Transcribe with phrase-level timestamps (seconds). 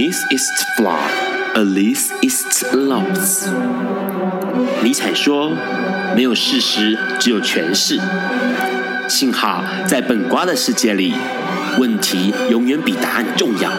[0.00, 1.12] Beneath is flawed,
[1.54, 3.50] Alice is lost。
[4.82, 5.52] 尼采说
[6.16, 8.00] ：“没有事实，只有诠释。”
[9.06, 11.12] 幸好在本瓜的世界里，
[11.78, 13.70] 问题永远比答案重要。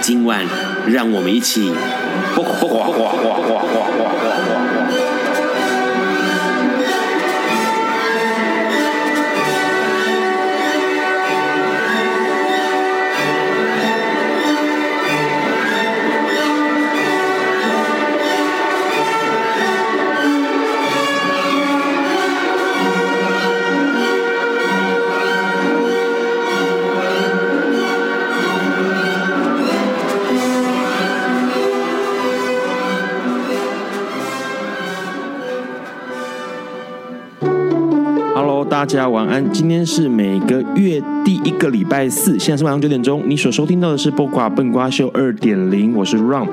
[0.00, 0.44] 今晚，
[0.88, 1.70] 让我们一起。
[38.88, 43.22] 大家晚安，今天是每个月第一个礼拜四，现在是晚上九点钟。
[43.26, 46.48] 你所收听到的是《播瓜笨瓜秀》二点零，我是 Ron。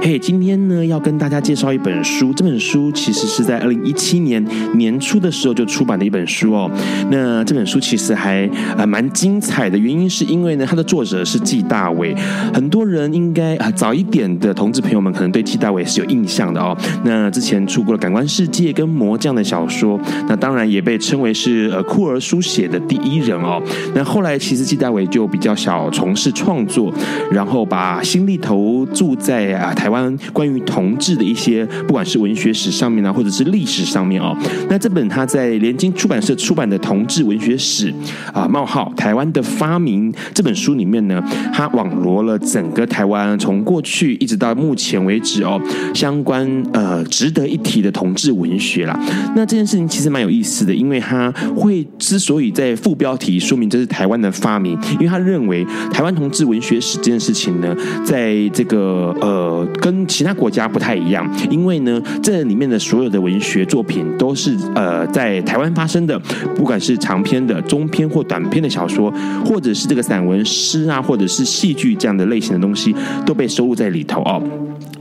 [0.00, 6.70] 嘿，今天呢要跟大家介绍一本书，这本书其实是在二零一七年年初的时候就出版的一本书哦。
[7.10, 12.14] 那这本书其实还呃蛮精彩的，原因是因为呢它的作者是纪大伟，
[12.54, 16.76] 很多人应该啊早一点的同志朋友们可能对纪大伟是有印象的哦。
[17.04, 21.68] 那之前出过了《感官世界》跟《魔》这样的小说，那当然也被称为是。
[21.68, 23.62] 呃，酷儿书写的第一人哦。
[23.94, 26.92] 那后来其实纪大伟就比较少从事创作，
[27.30, 34.36] 然后把心力投注在啊台台湾关于同志的一些，不管是文学史上面啊，或者是历史上面哦。
[34.68, 37.90] 那这本他在联经出版社出版的《同志文学史》
[38.38, 41.22] 啊冒号台湾的发明这本书里面呢，
[41.54, 45.58] 他网罗了整个台湾从过去一直到目前为止哦，
[45.94, 49.00] 相关呃值得一提的同志文学啦。
[49.34, 51.32] 那这件事情其实蛮有意思的，因为他。
[51.56, 66.18] 会之所以在副标题说明这是台湾的发明，因为他认为台湾同志文学史这件事情呢，在这个呃跟其他国家不太一样，因为呢这里面的所有的文学作品都是呃在台湾发生的，
[66.54, 69.12] 不管是长篇的、中篇或短篇的小说，
[69.44, 72.94] 或者是这个散文诗啊，或者是戏剧这样的类型的东西，
[73.24, 74.42] 都被收录在里头哦。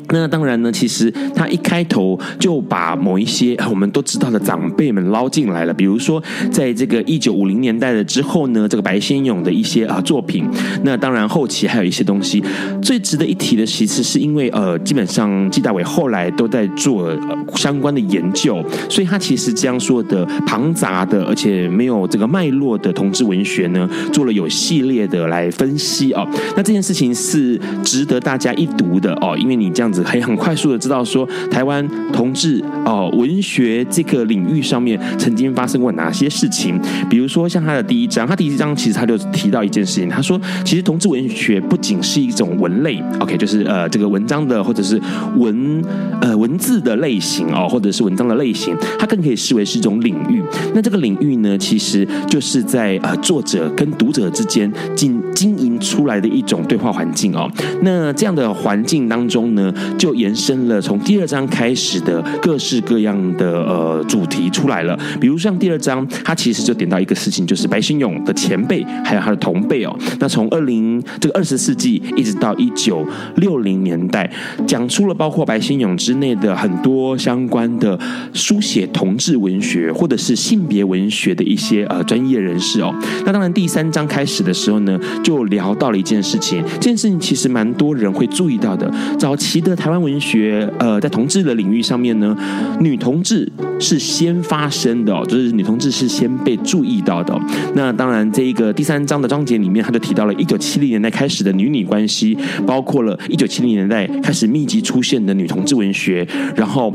[0.10, 10.46] 那当然呢，其实他一开头就把某一些我们都知道的长辈们捞进来了，比如说在这个一九五零年代的之后呢，这个白先勇的一些啊作品。
[10.84, 12.44] 那当然后期还有一些东西，
[12.82, 17.14] 最值得一提的其实是因为呃，基本上纪大伟后来都在做
[17.56, 26.26] 相关的研究，所以他其实这样说的庞杂的，而且没有这个脉络的同志文学呢，做了有系列的来分析哦。
[26.56, 29.97] 那这件事情是值得大家一读的哦，因为你这样子。
[30.04, 36.80] 可以很快速的知道说，台湾同志哦文学这个领域上面曾经发生过哪些事情。
[37.10, 45.02] 比如说像他的第一章，他第一章其实他就提到一件事情，他说其实同志文学不仅是一种文类，OK，就是呃这个文章的或者是
[45.38, 45.84] 文
[46.22, 50.42] 呃文字的类型哦，或者是文章的类型，它更可以视为是一种领域。
[50.74, 57.50] 那这个领域呢，其实就是在呃作者跟读者之间经经营出来的一种对话环境哦。
[57.82, 69.96] 那这样的环境当中呢，就延伸了从第二章开始的各式各样的呃主题出来了，比如像第二章，它其实就点到一个事情，就是白先勇的前辈还有他的同辈哦。
[70.20, 73.06] 那从二零这个二十世纪一直到一九
[73.36, 74.30] 六零年代，
[74.66, 77.98] 讲出了包括白先勇之内的很多相关的
[78.34, 82.94] 书写同志文学或者是性别文学的一些呃专业人士哦。
[83.26, 89.77] 那当然第三章开始的时候呢，就聊到了一件事情，这件事情其实蛮多人会注意到的，早期的。
[89.78, 92.36] 台湾文学，呃，在同志的领域上面呢，
[92.80, 93.50] 女同志
[93.80, 97.40] 是先发生的哦，就是女同志是先被注意到的。
[97.76, 106.94] 那当然，这一个第三章的章节里面，他就提到了一九七零年代开始的女女关系，包括了一九七零年代开始密集出现的女同志文学，然后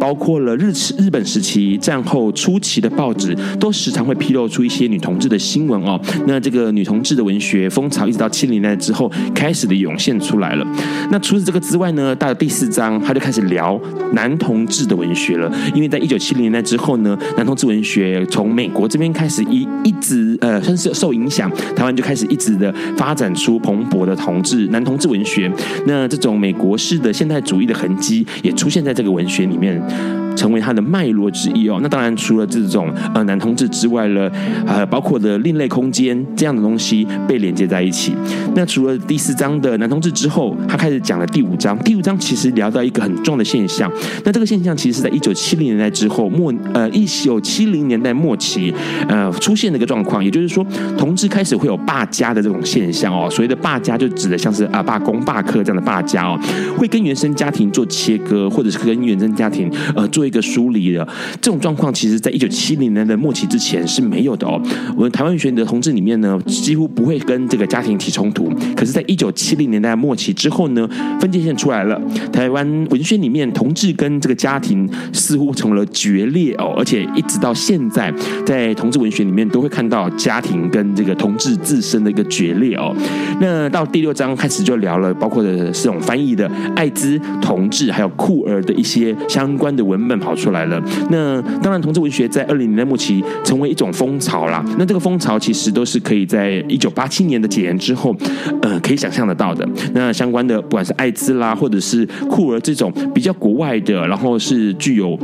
[0.00, 6.00] 包括了日日本时期战后初期的报纸，都时常会披露出一些女同志的新闻哦。
[6.26, 10.66] 那这个女同志的文学风潮，一直到七零年代之后开始的涌现出来了。
[11.10, 13.78] 那除此这个之外呢，到了第四章，他就开始聊
[14.14, 15.52] 男同志的文学了。
[15.74, 25.52] 因为在一九七零年代之后呢，男同志文学从美国这边开始一一直呃，算是受影响，台湾就开始一直的发展出蓬勃的同志男同志文学。
[25.86, 29.78] 那这种美国式的现代主义的痕迹也出现在这个文学里面。
[30.36, 31.78] 成为它的脉络之一哦。
[31.82, 34.30] 那当然，除了这种呃男同志之外了，
[34.66, 38.14] 呃，包括的另类空间这样的东西被连接在一起。
[38.54, 41.78] 那除了第四章的男同志之后，他开始讲了第五章。
[41.80, 43.90] 第五章其实聊到一个很重要的现象。
[44.24, 48.72] 那这个现象其实是在一九七零年代之后末，呃，一九七零年代末期，
[49.08, 50.24] 呃，出现的一个状况。
[50.24, 50.64] 也就是说，
[50.96, 53.28] 同志开始会有罢家的这种现象哦。
[53.30, 56.38] 所谓的罢家，就指的像是啊罢工、罢课这样的罢家哦，
[56.76, 61.06] 会跟原生家庭做切割，或者是跟原生家庭呃做一个梳理了
[61.40, 64.60] 这种状况，其实在一九七零年的末期之前是没有的哦。
[64.96, 68.50] 我们台湾文学的同志里面呢，几乎不会跟这个家庭起冲突。
[68.76, 70.88] 可是，在一九七零年代末期之后呢，
[71.20, 72.00] 分界线出来了。
[72.32, 78.12] 台湾文学里面，同志跟这个家庭似乎成了决裂哦，而且一直到现在，
[78.46, 82.94] 在同志文学里面都会看到家庭跟这个同志自身的一个决裂哦。
[83.40, 90.82] 那到第六章开始就聊了，包括的这种翻译的艾滋、同志还有酷儿的一些相关的文本跑出来了。
[91.10, 94.64] 那当然，同志文学在二零年代末期成为一种风潮啦。
[94.78, 98.14] 那这个风潮其实都是可以在一九八七年的解严之后，
[98.62, 99.68] 呃，可以想象得到的。
[99.92, 105.18] 那相关的不管是艾滋啦，或者是酷儿这种比较国外的，然后是具有。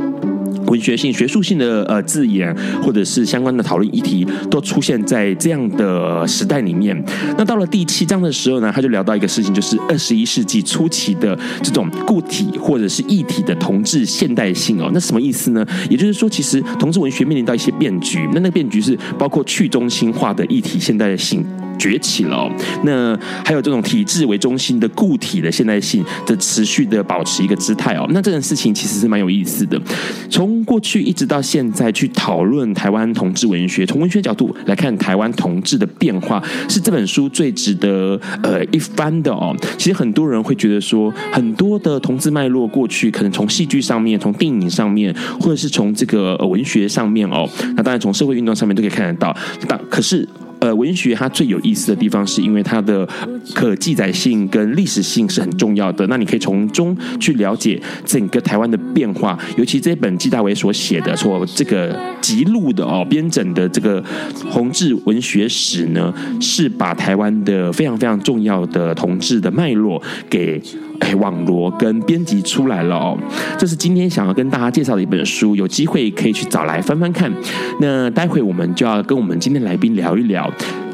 [0.67, 7.01] 文学性、学术性的呃字眼，或者是相关的讨论议题，都出现在这样的时代里面。
[7.37, 14.89] 那到了第七章的时候呢，他就聊到一个事情，就是二十一世纪初期的这种固体或者是异体的同志现代性哦。
[14.93, 15.65] 那什么意思呢？
[15.89, 18.27] 也就是说，其实同志文学面临到一些变局。
[18.33, 21.45] 那那个变局是包括去中心化的异体现代性。
[21.81, 22.51] 崛起了哦，
[22.83, 29.81] 那还有这种体制为中心的固体的现代性的持续的保持一个姿态哦，那这件事情其实是蛮有意思的。
[30.29, 39.55] 从过去一直到现在去讨论台湾同志文学，从文学角度来看台湾同志的变化，是这本书最值得呃一翻的哦。
[39.79, 49.35] 其实很多人会觉得说，很多的同志脉络过去可能从戏剧上面、从电影上面，或者是从这个文学上面哦，那当然从社会运动上面都可以看得到。
[49.67, 50.27] 但可是。
[50.61, 53.07] 呃，文学它最有意思的地方，是因为它的
[53.55, 56.05] 可记载性跟历史性是很重要的。
[56.05, 64.03] 那你可以从中去了解整个台湾的变化，尤其这本纪大为所写的、所这个辑录的哦、编整的这个
[64.51, 69.99] 同志文学史呢，是把台湾的非常非常重要的同志的脉络
[70.29, 70.61] 给。
[71.01, 73.17] 哎，网罗跟编辑出来了哦，
[73.57, 77.31] 这是今天想要跟大家介绍的一本书，有机会可以去找来翻翻看。
[77.79, 80.47] 那待会我们就要跟我们今天来宾聊一聊。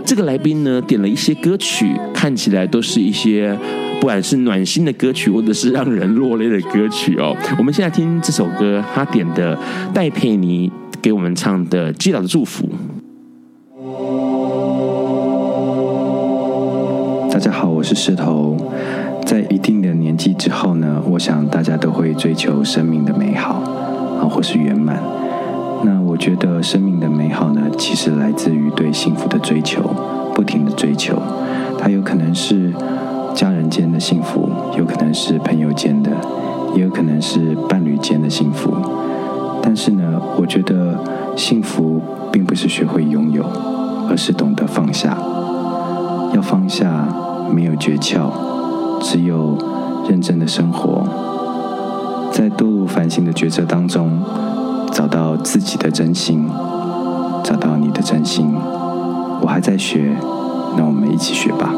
[0.05, 3.53] 这个来宾呢，点了一些歌曲，看起来都是一些
[3.99, 7.35] 不管是暖心的歌曲，或者是让人落泪的歌曲哦。
[7.57, 9.59] 我们现在听这首歌，他点的
[9.93, 10.71] 戴佩妮
[11.01, 12.65] 给我们唱的《街角的祝福》。
[17.29, 18.55] 大家好，我是石头。
[19.25, 23.55] 在一定的年纪之后呢，我想大家都会追求生命的美好
[24.21, 25.03] 啊，或是圆满。
[25.83, 29.81] 那我觉得生命的美好呢，其实来自于对幸福的追求，
[30.33, 31.21] 不停的追求。
[31.77, 32.73] 它有可能是
[33.35, 36.09] 家人间的幸福，有可能是朋友间的，
[36.73, 38.71] 也有可能是伴侣间的幸福。
[39.61, 40.97] 但是呢，我觉得
[41.35, 41.99] 幸福
[42.31, 43.43] 并不是学会拥有，
[44.09, 45.17] 而是懂得放下。
[46.33, 47.09] 要放下，
[47.53, 48.31] 没有诀窍。
[48.99, 49.55] 只有
[50.09, 51.03] 认真的生活，
[52.31, 54.09] 在堕入凡心的抉择当中，
[54.91, 56.47] 找到自己的真心，
[57.43, 58.53] 找到你的真心。
[59.41, 60.15] 我还在学，
[60.77, 61.73] 那我们一起学吧。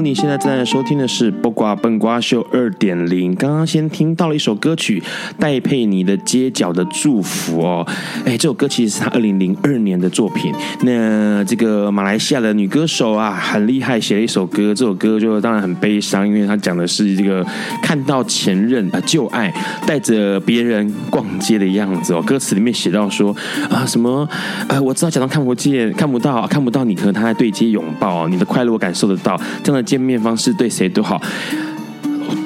[0.00, 1.30] 你现在正在收听的是
[1.68, 3.34] 《卦笨瓜秀》二点零。
[3.34, 5.02] 刚刚先听到了一首歌曲，
[5.38, 7.86] 戴佩妮的《街角的祝福》哦。
[8.24, 10.50] 哎，这首歌其实是他二零零二年的作品。
[10.80, 14.74] 那这个马来西亚的女歌手啊，很厉害，写了一首歌。
[14.74, 17.44] 这首歌就当然很悲伤，因为她讲的是这个
[17.82, 19.52] 看到前任啊旧爱
[19.86, 22.22] 带着别人逛街的样子哦。
[22.22, 23.36] 歌词里面写到说
[23.68, 24.26] 啊什么
[24.68, 29.38] 呃，我知道假装看不见、看不到、看不到你和他在对街拥抱，你的快乐我感受得到。
[29.62, 31.20] 这样的见面方式对谁都好，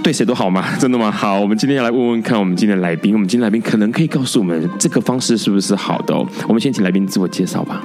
[0.02, 0.64] 对谁都好吗？
[0.80, 1.10] 真的吗？
[1.10, 6.26] 好，我们今天要来问问看，我们今天来宾，我们今天来宾可能可以告诉我们这个方式是不是好的哦？
[6.48, 7.82] 我们先请来宾自我介绍吧。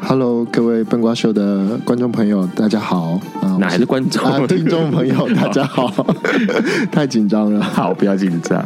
[0.00, 3.20] Hello，各位笨瓜秀的观众朋友，大家好。
[3.58, 4.24] 哪来的观众？
[4.24, 5.92] 啊，听众朋友，大家好。
[6.90, 8.64] 太紧张了，好，不要紧张。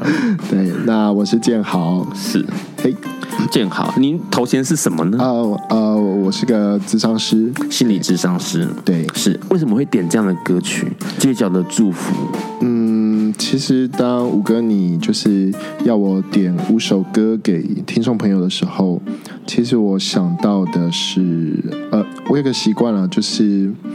[0.51, 2.45] 对，那我是建豪，是，
[2.83, 2.95] 嘿。
[3.51, 5.17] 建豪，您头衔是什么呢？
[5.19, 8.69] 呃呃，我是个智商师，心理智商师。
[8.85, 10.87] 对，是为什么会点这样的歌曲
[11.21, 12.15] 《街角的祝福》？
[12.61, 15.51] 嗯，其实当五哥你就是
[15.83, 19.01] 要我点五首歌给听众朋友的时候，
[19.47, 21.57] 其实我想到的是，
[21.91, 23.91] 呃，我有个习惯了，就是呃，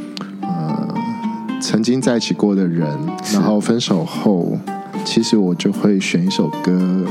[1.59, 2.87] 曾经在一起过的人，
[3.33, 4.57] 然后分手后，
[5.03, 7.05] 其实我就会选一首歌，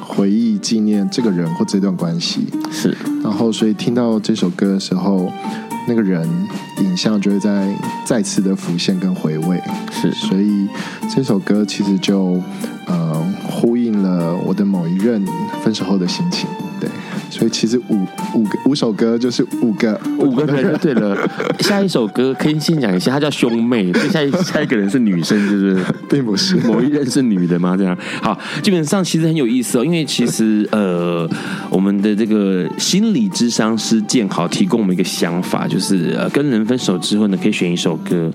[0.00, 2.46] 回忆纪念这个人或这段关系。
[2.70, 5.30] 是，然后所以听到这首歌的时候。
[5.90, 6.28] 那个人
[6.82, 7.74] 影像就会在
[8.04, 9.58] 再次的浮现跟回味，
[9.90, 10.68] 是，所以
[11.08, 12.38] 这首歌其实就
[12.84, 15.24] 呃呼应了我的某一任
[15.64, 16.46] 分手后的心情。
[17.30, 20.76] 对，所以其实五五个五首歌就是五个五个人。
[20.80, 21.16] 对了，
[21.60, 23.92] 下一首歌可以先讲一下，它叫兄妹。
[24.10, 25.76] 下一下一个人是女生，就是
[26.08, 27.76] 并不是某一任是女的吗？
[27.76, 31.28] 这样好，基本上其实很有意思哦，因为其实呃，
[31.70, 38.30] 我们的这个心理智商师建豪提供我们一个想法，就是呃，跟人分手之后呢，可以选一首歌，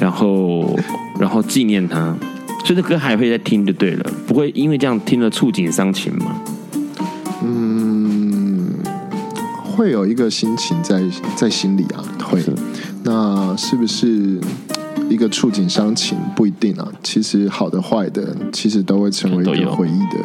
[0.00, 0.78] 然后
[1.18, 2.16] 然后纪念他，
[2.64, 6.40] 所以这歌还会再听就对了，不会因为这样听了触景伤情吗？
[9.78, 11.00] 会有一个心情在
[11.36, 12.42] 在心里啊，会。
[13.04, 14.40] 那是不是
[15.08, 16.18] 一个触景伤情？
[16.34, 16.88] 不一定啊。
[17.00, 20.18] 其实好的坏的，其实都会成为一个回忆的，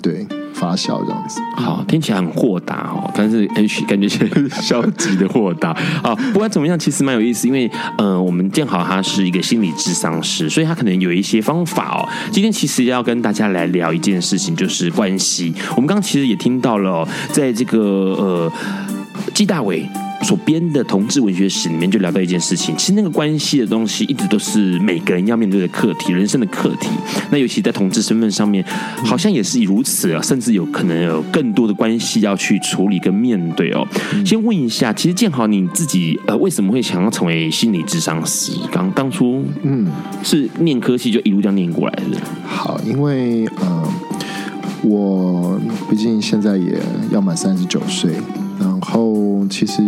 [0.00, 0.24] 对。
[0.54, 4.18] 发酵这样子，好，听起来很豁达哦，但是 H 感觉是
[4.62, 5.70] 消极的豁达
[6.04, 6.14] 啊。
[6.32, 7.68] 不管怎么样，其实蛮有意思，因为
[7.98, 12.08] 呃，我们建豪他是一个心理智商师，所以他可能有一些方法哦。
[12.30, 15.52] 今天其实要跟大家来聊一件事情，就是关系。
[15.70, 18.52] 我们刚刚其实也听到了哦，在这个呃，
[19.34, 19.86] 纪大伟。
[20.22, 26.88] 所编的同志文学史里面就聊到一件事情，其实那个关系的东西一直都是每个人要面对的课题，人生的课题。
[27.32, 28.64] 那尤其在同志身份上面，
[29.04, 33.84] 好像也是如此啊，甚至有可能有更多的关系要去处理跟面对哦。
[34.24, 38.52] 先问一下，其实建豪你自己呃为什么会想要成为心理智商师？
[38.70, 39.90] 刚当初嗯
[40.22, 42.20] 是念科系就一路这样念过来的。
[42.46, 43.92] 好，因为呃
[44.84, 45.60] 我
[45.90, 48.12] 毕竟现在也要满三十九岁。
[48.84, 49.80] 然后其实，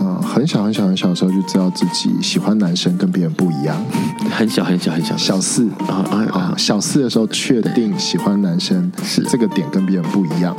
[0.00, 3.76] 嗯，很小很小很小的时候就知道自己喜欢男生跟别人不一样。
[4.30, 6.54] 很小很小很小，小四啊啊啊！
[6.56, 10.56] 小四的时候确定喜欢男生是这个点跟别人不一样，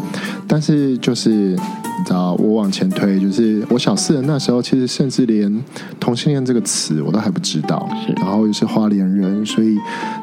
[0.47, 1.57] 但是就是。
[2.01, 5.63] 你知道我往前推，就是我小四的那时候，其实甚至连
[5.99, 7.87] 同性恋这个词我都还不知道。
[8.03, 9.77] 是，然后又是花莲人，所以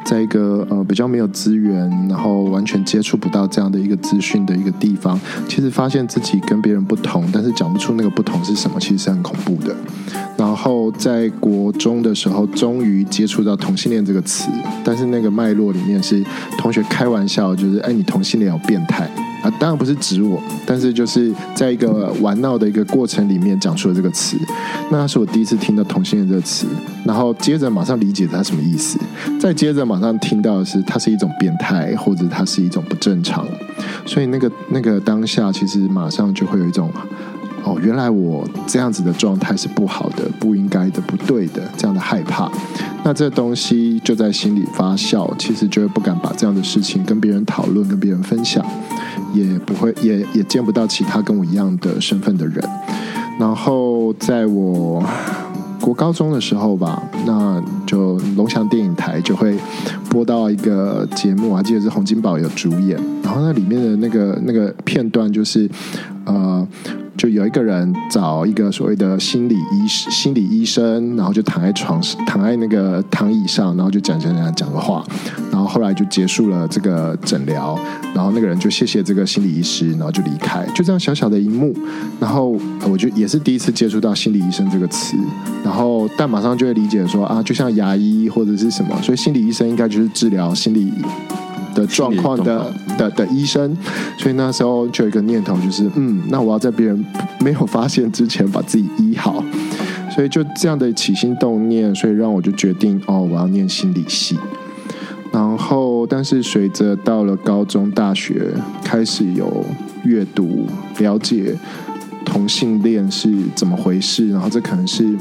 [0.05, 9.73] 在一个呃比较没有资源，然后完全接触不到这样的一个资讯的一个地方，其实发现自己跟别人不同，但是讲不出那个不同是什么，其实是很恐怖的。
[10.37, 14.51] 然后在国中的时候，终于接触到同性恋这个词，
[14.83, 16.25] 但是那个脉络里面是
[16.59, 19.09] 同学开玩笑，就是哎，你同性恋有变态。
[19.43, 24.37] 啊，当然不是指我，但是就是在一个玩闹的一个过程里面讲出了这个词，
[24.91, 26.67] 那是我第一次听到同性恋这个词，
[27.05, 28.99] 然后接着马上理解它什么意思，
[29.41, 33.47] 再接着马上听到的是它是一种变态，或者它是一种不正常，
[34.05, 36.91] 所以那个那个当下其实马上就会有一种。
[37.69, 42.51] 哦，原来我这样子的状态是不好的、不应该的、不对的，这样的害怕，
[43.05, 48.65] 那这东西就在心里发酵，其实就会不敢把这样的事情跟别人讨论、跟别人分享，
[49.35, 52.65] 也不会，也也见不到其他跟我一样的身份的人。
[53.39, 55.05] 然后在我
[55.79, 59.59] 国高中的时候吧，那就龙翔电影台就会
[60.09, 65.69] 播到一个节目，我还记得是洪金宝有主演，然后那里面的那个那个片段就是，
[66.25, 66.67] 呃。
[67.19, 75.05] 就有一个人找一个所谓的心理医心理医生，然后就躺在床上，躺在那个躺椅上，然后就讲讲讲讲个话，
[75.51, 77.77] 然后后来就结束了这个诊疗，
[78.15, 81.75] 然后那个人就谢谢这个心理医师，然后就离开，就这样小小的一幕，
[82.21, 82.57] 然后
[82.89, 85.17] 我就也是第一次接触到心理医生这个词，
[85.65, 90.93] 然后但马上就会理解说啊，就像牙医或者是什么，所以心理医生应该就是治疗心理。
[91.79, 93.77] 的状况的的的医生，
[94.19, 97.05] 所以那时候就有一个念头，就是嗯，那我要在别人
[97.39, 99.45] 没有发现之前把自己医好，
[100.11, 104.37] 所以就这样的起心动念，所以让我就决定哦，我要念心理系。
[105.31, 108.51] 然后，但是随着到了高中、大学，
[108.83, 109.65] 开始有
[110.03, 110.67] 阅读、
[110.99, 111.55] 了解
[112.25, 115.17] 同性恋是怎么回事，然后这可能是。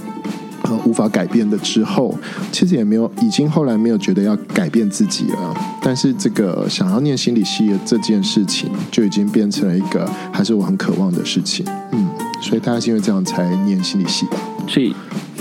[0.85, 2.17] 无法改变的之后，
[2.51, 5.55] 其实也没有，已经后来没有觉得要改变自己了。
[5.81, 11.65] 但是这个想要念心理系的这件事情，就已经变成了一个还是我很渴望的事情。
[11.91, 12.09] 嗯，
[12.41, 14.37] 所以大家是因为这样才念心理系吧。
[14.67, 14.93] 所以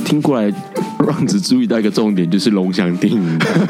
[0.07, 0.53] 听过来，
[1.05, 3.21] 让只注意到一个重点，就是龙翔电影。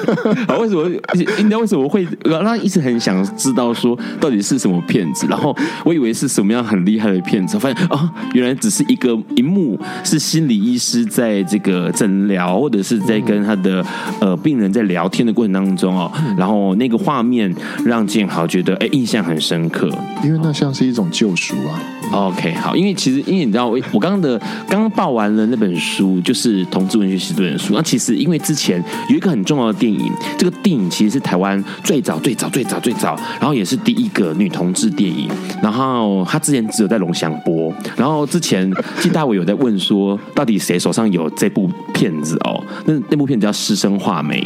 [0.46, 0.86] 啊，为什么？
[1.14, 2.06] 你知道为什么会？
[2.22, 5.26] 他一直很想知道说到底是什么片子。
[5.28, 13.84] 然后我以为是什么样很厉害的片子，发现啊，原来只是一个一幕，是心理医师在这个诊疗，或者是在跟他的
[14.20, 16.12] 呃病人在聊天的过程当中哦。
[16.36, 17.50] 然后那个画面
[17.84, 19.88] 让建豪觉得哎印象很深刻，
[20.22, 21.80] 因为那像是一种救赎啊。
[22.12, 27.74] OK，好，因为其实因为你知道我我刚刚的刚刚报完了那本书，就是《同志文学史》这本书。
[27.74, 35.28] 那其实因为之前有一个很重要的电影，这个电影其实是台湾最早最早最早最早，然后也是第一个女同志电影。
[35.62, 42.62] 然后他之前只有在龙翔播，然后之前金大伟有在问说，到底谁手上有这部片子哦？
[42.86, 44.40] 那那部片子叫《师生画眉》。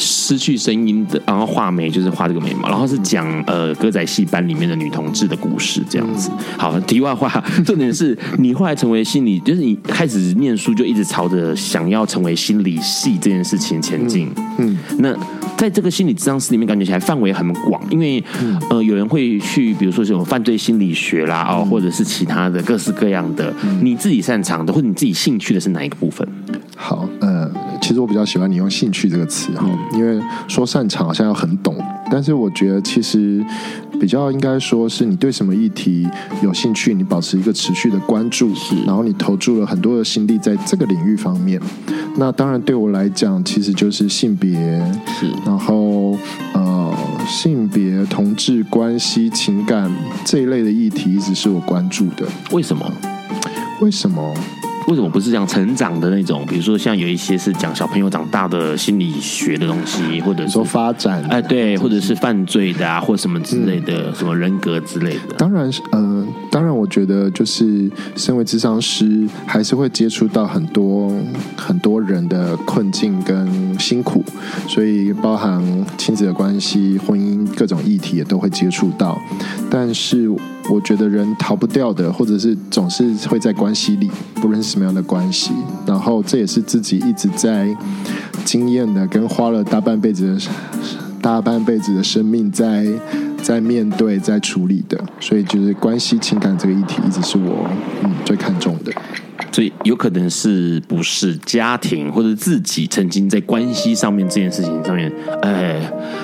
[0.00, 6.30] 失去声音的，然后画眉就是画这个眉毛，然后是讲呃歌仔戏班里面的女同志的故事这样子。
[6.56, 7.28] 好，题外话，
[7.64, 14.28] 重点是你后来成为心理，就是你开始念书就一直朝着想要成为心理系这件事情前进。
[14.58, 15.14] 嗯，那
[15.56, 18.22] 在这个心理咨商室里面，感觉起来范围很广，因为
[18.70, 26.26] 呃有人会去，比如说这种犯罪心理学啦，哦，或者是其他的各式各样的，你自己擅长的或者你自己兴趣的是哪一个部分？
[26.74, 27.50] 好，呃。
[27.80, 31.76] 其实我比较喜欢你用“兴趣”这个词哈，因为说擅长好像要很懂，
[32.10, 33.44] 但是我觉得其实
[34.00, 36.08] 比较应该说是你对什么议题
[36.42, 38.52] 有兴趣，你保持一个持续的关注，
[38.86, 41.60] 然后你投注了很多的心力在这个领域方面。
[42.16, 44.52] 那当然对我来讲，其实就是性别，
[45.06, 46.16] 是，然后
[46.54, 46.94] 呃，
[47.26, 49.90] 性别、同志关系、情感
[50.24, 52.26] 这一类的议题，一直是我关注的。
[52.50, 52.90] 为什么？
[53.80, 54.34] 为什么？
[54.88, 56.44] 为什么不是讲成长的那种？
[56.46, 65.34] 比如说，像有一些是讲小朋友长大的心理学的东西，或者说发展，哎，对，或者是犯罪的啊，或什么之类的，嗯、什么人格之类的。
[65.38, 66.26] 当然是，嗯、呃，
[66.60, 71.10] 当然，我觉得就是身为智商师，还是会接触到很多
[71.56, 74.22] 很多人的困境跟辛苦，
[74.68, 75.64] 所以包含
[75.96, 79.18] 亲子的关系、婚姻各种议题也都会接触到。
[79.70, 80.28] 但是，
[80.68, 85.52] 我觉得人逃不掉的，或者是总是会在关系里，不论是什么样的关系。
[85.86, 87.74] 然后这也是自己一直在
[88.44, 90.50] 经验的，跟花了大半辈子的
[91.22, 92.86] 大半辈子的生命在
[93.42, 94.98] 在面对、在处理的。
[95.20, 97.68] 所以，就是关系、情感这个议题，一直是我
[98.02, 98.92] 嗯最看重的。
[99.52, 105.10] 所以有可能是不是家庭或者自己曾经在关系上面这件事情上面，
[105.42, 105.80] 哎，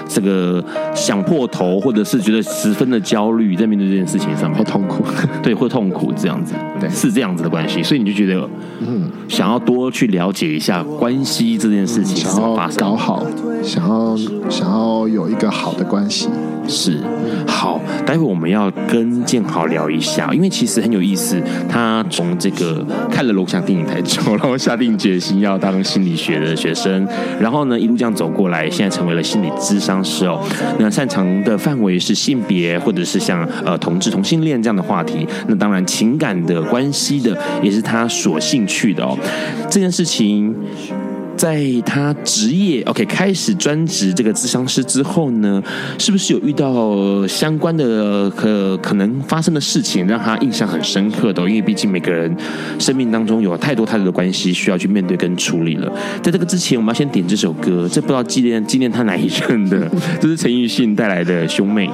[0.07, 5.03] 这个想破头，或者是觉得十分的焦虑，在面对这件事情上面，或痛苦，
[5.43, 7.83] 对，或痛苦这样子，对，是这样子的关系。
[7.83, 8.49] 所以你就觉得，
[8.81, 13.27] 嗯，想要多去了解一下关系这件事情，想要搞好，
[13.61, 14.17] 想要
[14.49, 16.29] 想要有一个好的关系，
[16.69, 17.01] 是
[17.47, 17.81] 好。
[18.05, 22.85] 待会我们要跟建豪聊一下，因为其实很有意思，他从这个。
[23.11, 27.07] 看了龙祥电影台之后，然后下定决心要当心理学的学生，
[27.41, 30.41] 然后呢，一路这样走过来，现在成为了心理咨商师哦。
[30.79, 35.27] 那擅长的范围是性别，或者是像呃同志同性恋这样的话题。
[35.49, 39.17] 那当然情感的关系的，也是他所兴趣的哦。
[39.71, 40.55] 这件事情。
[41.37, 45.63] 在他职业 OK 开始专职这个咨商师之后呢，
[45.99, 51.43] 是不是有遇到相关的可可能发生的事情，让他印象很深刻的？
[51.43, 52.35] 因为毕竟每个人
[52.79, 55.93] 生命当中有太多太多的关系需要去面对跟处理了。
[56.23, 59.89] 在这个之前，我们要先点这首歌，这不知道纪念纪念他哪一任的，
[60.21, 61.87] 这是陈奕迅带来的《兄妹》。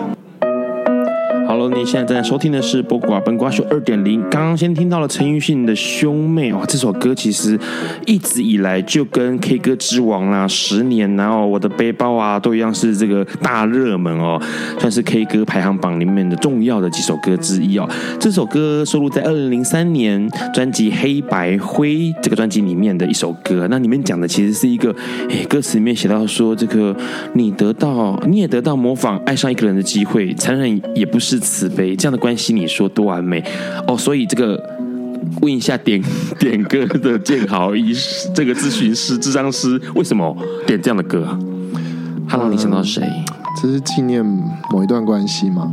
[1.68, 4.20] 你现在正在收听的是《播瓜本瓜秀》二点零。
[4.30, 7.58] 刚刚先听到了陈奕迅的《兄妹》哇，这首歌其实
[8.06, 14.40] 一直以来就跟 K 歌之王啦、十年，然后我的背包啊，都一样是这个大热门哦，
[14.78, 17.88] 算是 K 歌排行榜里面的重要的几首歌之一哦。
[18.18, 21.90] 这首歌收录在二零零三年专辑《黑白灰》
[22.22, 23.66] 这个专辑里面的一首歌。
[23.68, 24.94] 那里面讲的其实是一个，
[25.28, 26.96] 哎，歌词里面写到说，这个
[27.34, 31.42] 你得到，你也得到模仿爱上一个人的机会，残忍也不是。
[31.52, 33.44] 慈悲这样的关系，你说多完美
[33.86, 33.94] 哦！
[33.94, 34.58] 所以这个
[35.42, 36.02] 问一下点
[36.38, 40.34] 点歌的建豪医师，这个咨询师、智商师，为什么
[40.66, 41.28] 点这样的歌？
[42.26, 43.02] 他让你想到谁？
[43.60, 44.24] 这是纪念
[44.70, 45.70] 某一段关系嘛？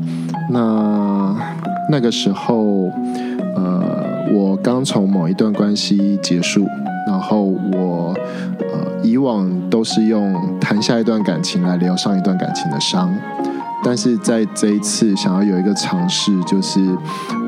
[0.51, 1.33] 那
[1.89, 2.91] 那个时候，
[3.55, 6.67] 呃，我刚从某一段关系结束，
[7.07, 8.13] 然后我
[8.59, 13.15] 呃以往都是用谈下一段感情来疗上一段感情的伤。
[13.83, 16.79] 但是在这一次，想要有一个尝试，就是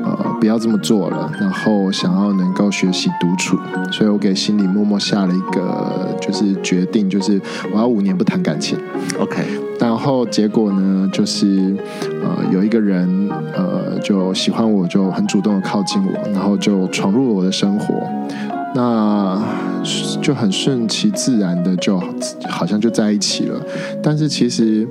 [0.04, 3.58] 呃不要这么做了，然后想要能够学习独处，
[3.90, 7.40] 所以我给心里默默下了一个就是决定，就是
[7.72, 8.78] 我要五年不谈感情。
[9.18, 9.42] OK，
[9.78, 11.76] 然后结果呢，就是
[12.22, 17.94] 呃有一个人呃就喜欢我，就很主动的靠近我，然后就闯入了我的生活。
[18.74, 19.38] 那
[20.22, 22.02] 就很顺其自然的就
[22.48, 23.60] 好像就在一起了。
[24.02, 24.88] 但是其实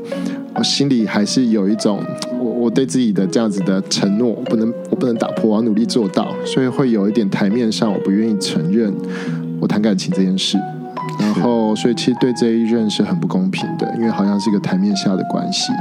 [0.55, 2.03] 我心里还是有一种
[2.39, 8.93] 我我对自己的这样子的承诺，我不能我不能打破，我要努力做到，所以会有一点台面上我不愿意承认
[9.59, 10.57] 我谈感情这件事。
[11.19, 15.71] 然后，所以其实对这一任是很不公平的，因为好像是一个台面下的关系。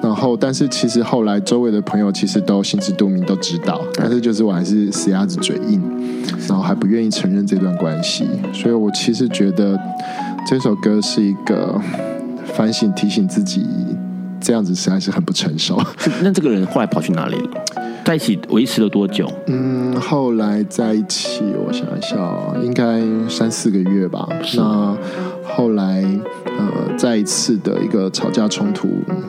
[0.00, 3.80] 然后，但是其实后来周围的朋友其实都心知肚明，都知道。
[3.94, 5.82] 但是就是我还是死鸭子嘴硬，
[6.46, 8.28] 然后还不愿意承认这段关系。
[8.52, 9.78] 所以我其实觉得
[10.46, 11.80] 这首歌是一个
[12.54, 13.66] 反省，提醒自己
[14.40, 15.80] 这样子实在是很不成熟。
[16.22, 17.64] 那这个人后来跑去哪里了？
[18.04, 19.26] 在一起维持了多久？
[19.46, 22.18] 嗯，后来在一起，我想一下，
[22.62, 24.28] 应该三四个月吧。
[24.56, 24.94] 那
[25.42, 26.04] 后来，
[26.58, 28.88] 呃，在一次的一个吵架冲突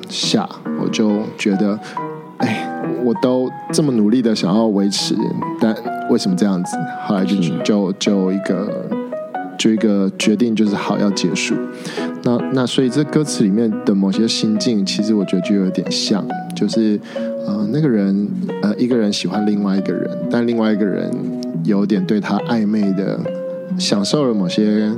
[0.10, 0.48] 下，
[0.84, 1.80] 我就觉得，
[2.40, 2.70] 哎，
[3.06, 5.16] 我都这么努力的想要维持，
[5.62, 5.74] 但
[6.10, 6.76] 为什么这样子？
[7.06, 8.86] 后来就就就一个
[9.58, 11.56] 就一个决定，就是好要结束。
[12.24, 17.00] 那那所以这歌词里面的某些心境，其实我觉得就有点像，就是。
[17.48, 18.28] 呃，那个人
[18.64, 21.12] 呃，一个人喜欢另外一个人，但另外一个人
[21.64, 23.20] 有点对他暧昧的，
[23.78, 24.92] 享受了某些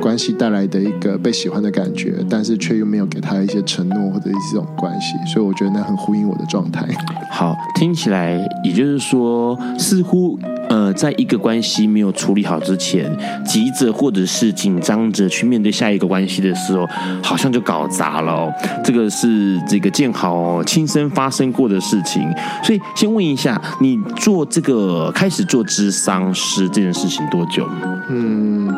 [0.00, 6.84] 关系带来的一个被喜欢的感觉，但是却又没有给他一些承诺或者一些这种关系，所以我觉得那很呼应我的状态。
[7.30, 10.36] 好，听起来也就是说，似乎。
[10.72, 16.88] 呃，在一个关系没有处理好之前，急着或者是紧张着去面对下一个关系的时候，
[17.22, 18.50] 好像就搞砸了哦。
[18.82, 22.26] 这个是这个建豪亲身发生过的事情，
[22.64, 27.68] 所以先问一下，你做这个开始做智商师这件事情多久？
[28.08, 28.74] 嗯，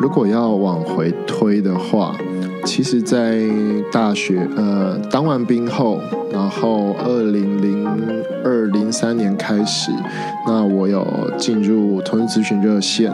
[0.00, 2.14] 如果要往回推的话。
[2.64, 3.40] 其实，在
[3.90, 6.00] 大学呃当完兵后，
[6.32, 7.88] 然后二零零
[8.44, 9.90] 二零三年开始，
[10.46, 11.04] 那我有
[11.36, 13.12] 进入同志咨询热线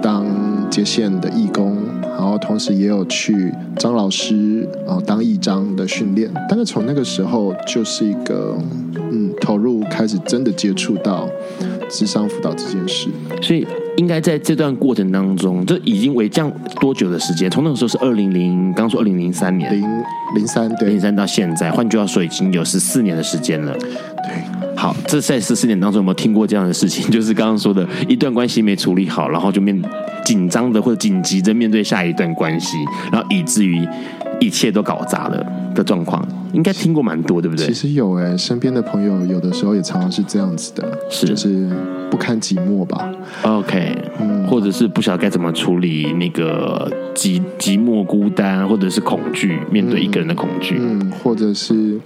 [0.00, 0.24] 当
[0.70, 6.30] 接线的义工，然后同时也有去张老师啊当义张的训练。
[6.48, 8.56] 但是从那个时候，就是一个
[9.10, 11.28] 嗯投入开始真的接触到
[11.90, 13.08] 智商辅导这件事，
[13.42, 13.66] 所以。
[13.98, 16.50] 应该在这段过程当中，这已经为这样
[16.80, 17.50] 多久的时间？
[17.50, 19.82] 从那个时候是二零零，刚说二零零三年，零
[20.34, 23.76] 零三对，零三到现在，换句话说，已经有十四年的时间了。
[23.78, 27.10] 对，好，这在十四年当中有没有听过这样的事情？
[27.10, 29.80] 就是刚刚说的一段关系没处理好，然后就面
[30.24, 32.78] 紧张的或者紧急的面对下一段关系，
[33.12, 33.86] 然后以至于
[34.42, 36.26] 一切都搞砸了的状况。
[36.52, 37.66] 应该听过蛮多，对不对？
[37.66, 41.26] 其实有哎，身边的朋友有的时候也常常是这样子的，是。
[41.26, 41.70] 就是
[42.10, 43.10] 不堪寂寞吧
[43.42, 51.98] ？OK，嗯，或者是不晓得该怎么处理那个寂寂寞、孤单，或者是恐惧，面对一个人的恐惧，嗯，嗯，或者是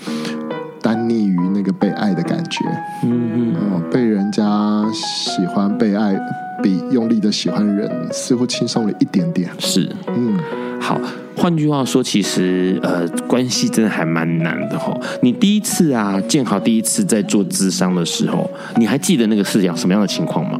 [0.81, 2.65] 单溺于那个被爱的感觉，
[3.03, 3.31] 嗯。
[3.35, 6.17] 嗯，哦，被人家喜欢、被爱，
[6.63, 10.39] 比用力的喜欢人似乎轻松了一点点，是，嗯，
[10.87, 11.01] 好。
[11.37, 14.99] 换句话说，其实呃，关系真的还蛮难的吼。
[15.21, 20.59] 你第一次啊，建豪第一次在做智商的时候，你还记得那个是讲什么样的情况吗？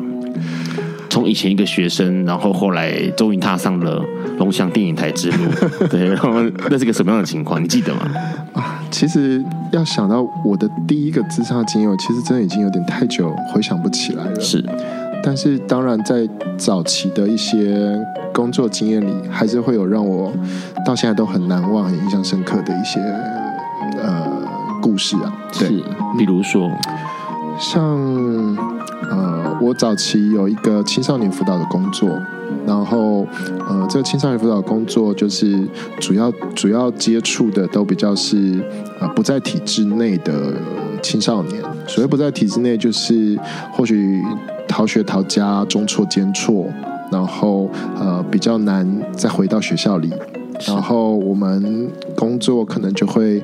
[1.09, 4.05] 从以前一个学生，然后后来终于踏上了
[4.39, 5.45] 龙翔电影台之路，
[5.89, 7.63] 对，然后那是个什么样的情况？
[7.63, 8.11] 你记得吗？
[8.53, 14.41] 啊，其实要想到我的第一个智商经验，其实真的已经有点太久，回想不起来了。
[14.41, 14.63] 是。
[15.27, 16.25] 但是，当然，在
[16.57, 18.01] 早期的一些
[18.33, 20.33] 工作经验里，还是会有让我
[20.87, 23.01] 到现在都很难忘、很印象深刻的一些
[24.01, 24.25] 呃
[24.81, 25.35] 故事啊。
[25.59, 25.83] 对，是，
[26.17, 26.71] 比如说，
[27.59, 27.83] 像
[29.11, 32.09] 呃，我早期有一个青少年辅导的工作，
[32.65, 33.27] 然后
[33.69, 35.59] 呃，这个青少年辅导工作就是
[35.99, 38.65] 主要主要接触的都比较是
[39.01, 40.33] 呃不在体制内的
[41.03, 41.61] 青少年。
[41.89, 43.37] 所谓不在体制内，就是
[43.73, 44.23] 或许。
[44.77, 46.67] 逃学、逃家、中辍、兼辍，
[47.11, 48.87] 然后呃比较难
[49.17, 50.13] 再回到学校里，
[50.67, 53.43] 然后我们工作可能就会，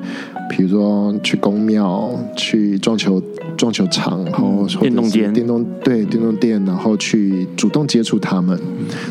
[0.48, 3.22] 比如说去公庙、去撞球
[3.56, 8.58] 撞球场，然后电动店、电动对电动店，然后去主动接触他们，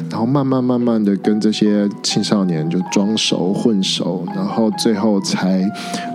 [0.09, 5.67] 然后慢慢慢慢的跟这些青少年就装熟混熟，然后最后才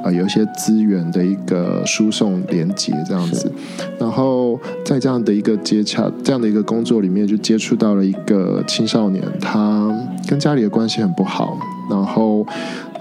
[0.05, 3.51] 呃有一些资源的一个输送连接这样子，
[3.99, 9.91] 然后在这样的一个接洽这样的一个工作里面，就接触到了一个青少年，他
[10.29, 11.59] 跟家里的关系很不好，
[11.91, 12.47] 然后。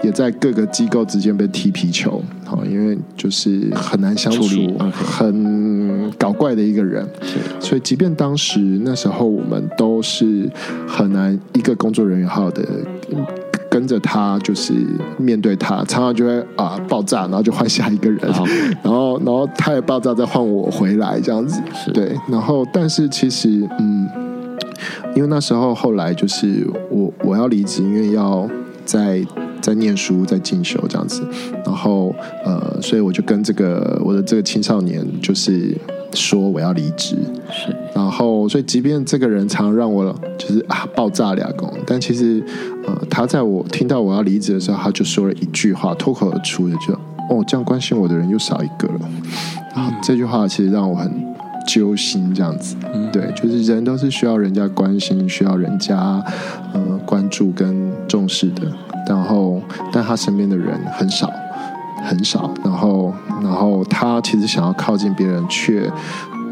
[0.06, 7.04] 也在各个机构之间被踢皮球，好，因为就是很难相处，很搞怪的一个人，
[7.58, 10.48] 所以即便当时那时候我们都是
[10.86, 12.64] 很难一个工作人员好好的
[13.68, 14.72] 跟着他，就是
[15.18, 18.20] 面对他，常常就会啊爆炸，然后就换下一个人，
[18.84, 21.60] 然后然后他也爆炸，再换我回来这样子，
[21.92, 24.08] 对，然后但是其实嗯。
[25.14, 28.46] 因为那时候后来就是我我要离职，因为要
[28.84, 29.24] 在
[29.66, 31.26] 在念书，在进修这样子，
[31.64, 35.76] 然后呃，所以我就跟这个我的这个青少年就是
[36.14, 37.16] 说我要离职，
[37.50, 42.40] 是，然后所以即便这个人常让我就是啊爆炸两公，但其实
[42.86, 46.94] 呃他在我听到我要离职的时候，他就说了一句话，脱口而出的就
[47.28, 49.00] 哦，这样关心我的人又少一个了，
[49.74, 51.10] 然后这句话其实让我很
[51.66, 56.24] 揪心，这样子，嗯对，就是人都是需要人家关心，需要人家
[56.72, 58.62] 呃关注跟重视的，
[59.08, 59.60] 然后
[59.92, 61.30] 但他身边的人很少。
[62.04, 65.90] 很少，然后，然后他其实想要靠近别人，却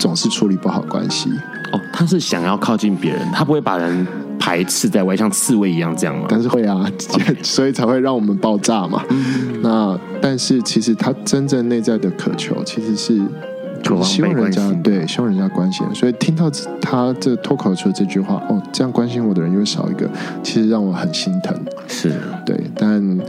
[0.00, 1.30] 总是处理不好关系。
[1.70, 4.04] 哦，他是想要靠近别人，他不会把人
[4.36, 6.26] 排斥在外，像刺猬一样这样吗？
[6.28, 6.84] 但是会啊.
[7.44, 9.04] 所以才会让我们爆炸嘛。
[9.10, 13.22] 嗯、那但是其实他真正内在的渴求，其实是。
[14.02, 20.08] 希望人家对，希望人家关心，所以听到他这脱口出的这句话，哦，这样关心我的人又少一个，
[20.42, 21.54] 其实让我很心疼。
[21.86, 22.12] 是
[22.44, 23.20] 对，但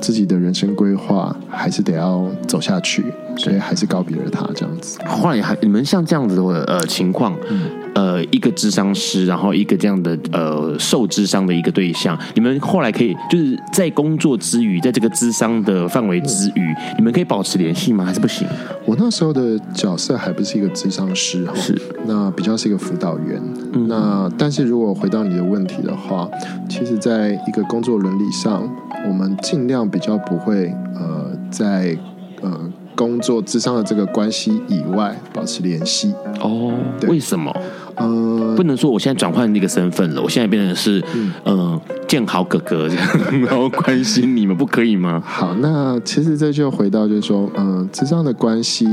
[0.00, 3.04] 自己的人生规划还是得要走下去，
[3.36, 4.98] 所以还是告别了他这样子。
[5.06, 7.36] 后来还你们像这样子的呃情况。
[7.50, 18.04] 嗯呃，一个智商师，然后一个这样的呃受智商的一个对象，你们后来可以就是在工作之余，在这个智商的范围之余，嗯、你们可以保持联系吗？
[18.04, 18.46] 还是不行？
[18.86, 23.40] 我那时候的角色还不是一个智商师，是那比较是一个辅导员。
[23.74, 26.26] 嗯、那但是如果回到你的问题的话，
[26.68, 28.66] 其实在一个工作伦理上，
[29.06, 31.96] 我们尽量比较不会呃在
[32.40, 32.58] 呃
[32.94, 36.14] 工作智商的这个关系以外保持联系。
[36.40, 36.72] 哦，
[37.06, 37.54] 为什么？
[37.96, 41.02] 嗯，不能说我现在转换那个身份了，我现在变成是
[41.44, 43.08] 嗯建豪哥哥这样，
[43.46, 45.22] 然后关心你们，不可以吗？
[45.24, 48.86] 好，那其实这就回到就是说，嗯，这样的关系，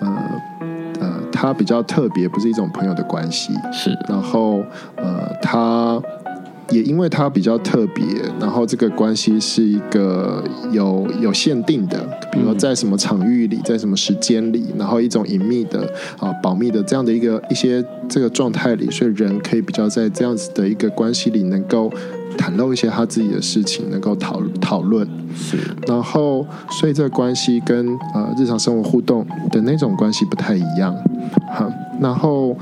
[0.00, 0.18] 呃
[1.00, 4.64] 呃，它比较特别，不是一种朋友的关系，是，然后
[4.96, 6.00] 呃，它。
[6.70, 8.04] 也因为它比较特别，
[8.38, 11.98] 然后这个关系是一个有有限定的，
[12.30, 21.90] 比如说在什么场域里，在什么时间里，然后一种隐秘的啊保密的这样的一个一些这个状态里，所以人可以比较在这样子的一个关系里，能够
[22.36, 25.08] 袒露一些他自己的事情，能够讨讨论。
[25.34, 30.94] 是，然后所以这个关系跟呃日常生活互动的那种关系不太一样。
[31.50, 32.54] 好，然后。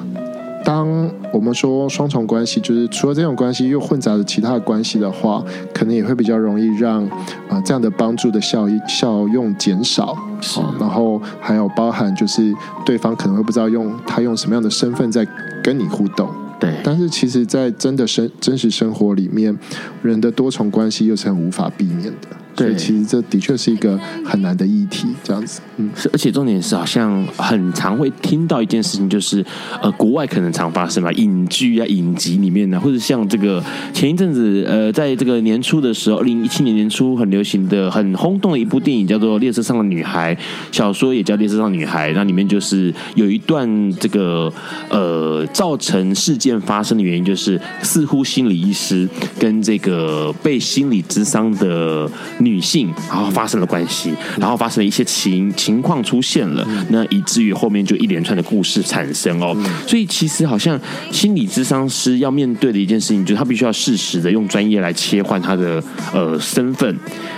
[0.67, 5.41] 当我们说双重关系，就是除了这种关系又混杂着其他的关系的话，
[5.73, 10.19] 可能也会比较容易让啊、呃、这样的帮助的效益效用减少。
[10.41, 12.53] 是，然后还有包含就是
[12.85, 15.25] 对方可能会不知道用他用什么样的身份在
[15.63, 16.29] 跟你互动。
[16.59, 19.57] 对，但是其实，在真的生真实生活里面，
[20.03, 22.29] 人的多重关系又是很无法避免的。
[22.57, 25.61] 对，其实这的确是一个很难的议题，这样子。
[25.77, 29.45] 嗯，是，而且重点是，好像很常会听到一件事情，就是
[29.83, 40.35] 呃，国外可能常发生嘛，影剧啊、影集里面呢，或者像这个前一阵子呃，在这个年初的时候，二零一七年年初很流行的、很轰动的一部电影，叫做《列车上的女孩》，
[40.73, 43.69] 小说也叫《列车上的女孩》，那里面就是有一段
[44.01, 44.51] 这个
[44.89, 49.07] 呃，造成事件发生的原因，就是似乎心理医师
[49.39, 52.11] 跟这个被心理智商的。
[52.47, 59.57] 女性，然后发生了关系，然后发生了一些情情况出现了，那以至于后面就一连串的故事产生哦。
[59.87, 60.79] 所以其实好像
[61.11, 65.83] 心理咨商师要面对的一件事情，就是他必须要适时的用专业来切换他的
[66.13, 66.97] 呃身份，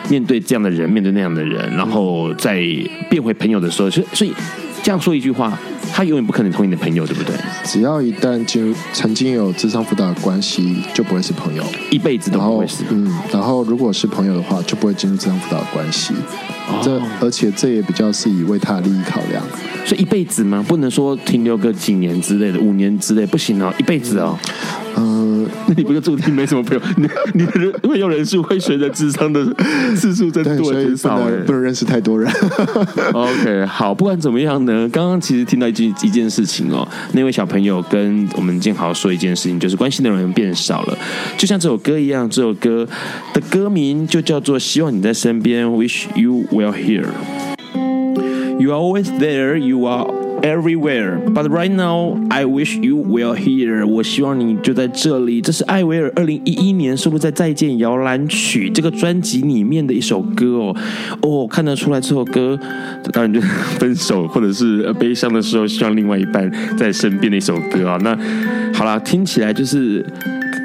[0.09, 2.57] 面对这样的人，面对那样的人，然后再
[3.11, 4.33] 变回朋友的时候，所以所以
[4.83, 5.59] 这样说一句话。
[5.91, 7.35] 他永远不可能成为你的朋友，对不对？
[7.65, 12.85] 只要一旦进入曾经有智商辅导的关系，就不会是朋友，一辈子都不会是。
[12.91, 16.15] 嗯，然后如果是朋友的话，就不会进入智商辅导的关系。
[16.69, 19.43] 哦、这而且这也比较是以为他的利益考量，
[19.85, 20.65] 所以一辈子吗？
[20.69, 24.39] 不能说停留个几年之类的，五年之类不行哦，一辈子哦。
[24.95, 25.18] 嗯，
[25.67, 26.83] 那 你不就注定没什么朋友？
[26.97, 29.45] 你你的人会有人数会随着智商的
[29.97, 32.31] 次数增多减少，不能不能认识太多人。
[33.13, 40.99] OK，好，不管怎么样呢，刚刚其实听到一件一件事情哦，那位小朋友跟我们建豪说一件事情，就是关心的人变少了，
[41.37, 42.87] 就像这首歌一样，这首歌
[43.35, 47.07] 的歌名就叫做《希望你在身边》，Wish you w e l l here.
[48.59, 49.57] You are always there.
[49.57, 50.28] You are.
[50.41, 53.85] Everywhere, but right now, I wish you were here.
[53.85, 55.41] 我希望你就在这里。
[55.41, 60.77] 这是艾薇儿二零一一年收录在《再见摇篮曲》这个专辑里面的一首歌哦。
[61.23, 62.59] 哦，看得出来这首歌，
[63.13, 63.41] 当然就
[63.79, 67.99] 分手或者是悲伤的时候，希望另外一半在身边的一首歌啊。
[68.03, 68.17] 那
[68.73, 70.07] 好了，听起来就是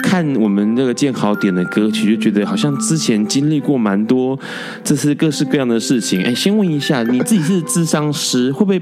[0.03, 4.39] 看我们那个建豪点的歌曲，就觉得好像之前经历过蛮多，
[4.83, 6.23] 这是各式各样的事情。
[6.23, 8.81] 哎，先问一下，你自己是智商师，会不会？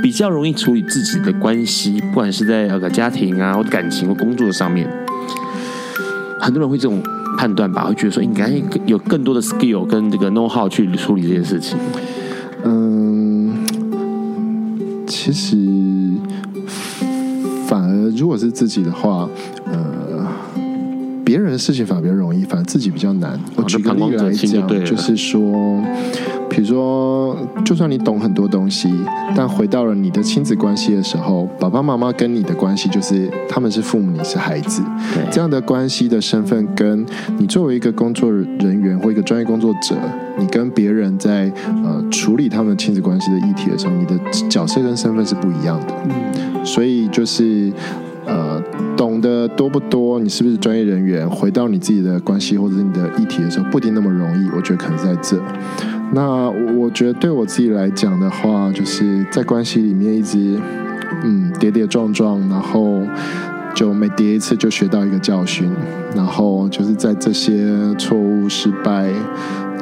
[0.00, 4.88] 比较容易处理自己的关系，不管是在呃家庭啊，或感情或工作上面。
[6.40, 7.02] 很多人会这种
[7.38, 8.52] 判断吧，会觉得说应该
[8.86, 11.78] 有更多的 skill 跟这个 know how 去处理这些事情。
[12.64, 13.54] 嗯，
[15.06, 15.56] 其实
[17.66, 19.28] 反而如果是自己的话，
[21.24, 23.38] 别人的事情反而比较容易，反而自己比较难。
[23.56, 25.82] 我举个例来讲，就是说。
[26.50, 28.88] 比如说，就算你懂很多东西，
[29.34, 34.80] 但回到了你的亲子关系的时候，爸爸妈妈跟你的关系就是他们是父母，你是孩子，
[35.32, 37.04] 这样的关系的身份，跟
[37.38, 39.96] 你作为一个工作人员或一个专业工作者，
[40.38, 41.50] 你跟别人在
[41.82, 44.16] 呃处理他们亲子关系的议题的时候，你的
[44.48, 45.94] 角色跟身份是不一样的。
[46.04, 47.72] 嗯，所以就是
[48.26, 48.62] 呃，
[48.96, 54.48] 懂得多不多，你是不是专业人员，回到你自己的关系或者你的议题的时候，不一定那么容易。
[54.56, 55.38] 我觉得可能在这。
[56.12, 60.58] 那我觉得对我自己来讲的话，就是在关系里面一直
[61.22, 63.02] 嗯跌跌撞撞，然后
[63.74, 65.70] 就每跌一次就学到一个教训，
[66.14, 67.66] 然后就是在这些
[67.98, 69.08] 错误、失败，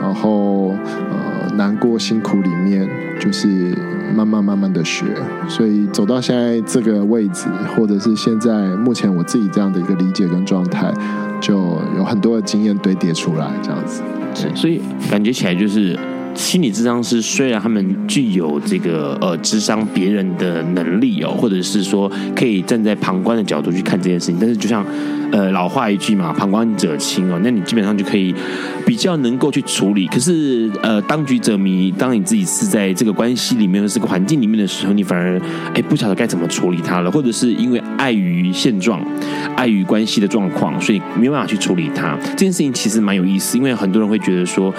[0.00, 0.68] 然后
[1.11, 2.88] 呃难过、辛苦里面，
[3.20, 3.76] 就是
[4.16, 5.05] 慢慢慢慢的学，
[5.46, 10.92] 所以走到现在这个位置，或者是现在目前我自己这样的一个理解跟状态，
[11.40, 14.02] 就有很多的经验堆叠出来，这样子。
[14.55, 15.98] 所以感觉起来就是。
[16.35, 24.85] 心理智商师虽然他们具有这个呃智商别人的能力哦，或者是说可以站在旁观的角度去看这件事情，但是就像
[25.31, 28.35] 呃老话一句嘛，旁观者清哦，那你基本上就可以
[28.87, 30.07] 比较能够去处理。
[30.07, 35.40] 可是呃当局者迷，当你自己是在这个关系里面，这个环境里面的时候，你反而
[35.75, 39.05] 哎不晓得该怎么处理它了，或者是因为碍于现状、
[39.57, 42.18] 碍于关系的状况，所以没有办法去处理它。
[42.31, 44.75] 这件事情其实蛮有意思，因为很多人会觉得说。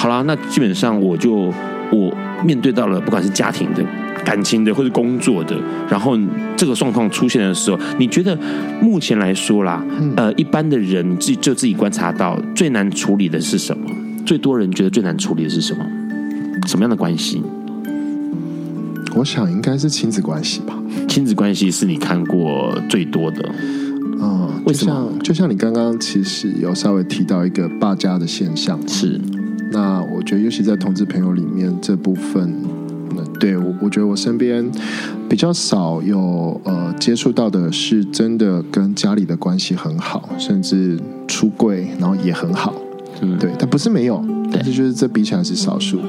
[0.00, 1.52] 好啦，那基本上我就
[1.92, 3.84] 我面对到了，不管是家庭的、
[4.24, 5.54] 感情的，或者工作的，
[5.90, 6.18] 然后
[6.56, 8.34] 这个状况出现的时候，你觉得
[8.80, 9.84] 目前来说啦，
[10.16, 13.90] 呃，一般的人自己就自己观察到最难处理的是什么？
[14.24, 15.84] 最多人觉得最难处理的是什么？
[16.66, 17.42] 什么样的关系？
[19.14, 20.78] 我想应该是亲子关系吧。
[21.10, 23.46] 亲子关系是你看过最多的。
[24.22, 25.12] 嗯，为什么？
[25.22, 29.20] 就像你刚刚其实有稍微提到一个霸家的现象，是。
[29.70, 32.54] 那我觉得，尤其在同志朋友里面这部分，
[33.38, 34.70] 对我，我觉得我身边
[35.28, 42.74] 比较少有呃接触到的是真的跟家里的关系很好，甚至出柜，然后也很好，
[43.20, 44.24] 嗯，对，但不是没有。
[44.52, 46.00] 但是就是这比起来是少数，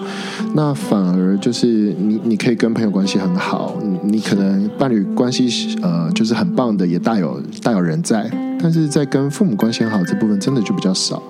[0.56, 1.68] 那反而就是
[2.00, 8.30] 你你可以跟朋友关系很好，你你可能伴侣关系呃就是很棒的，也大有大有人在。
[8.64, 11.22] 但是在跟父母关系很好这部分真的就比较少，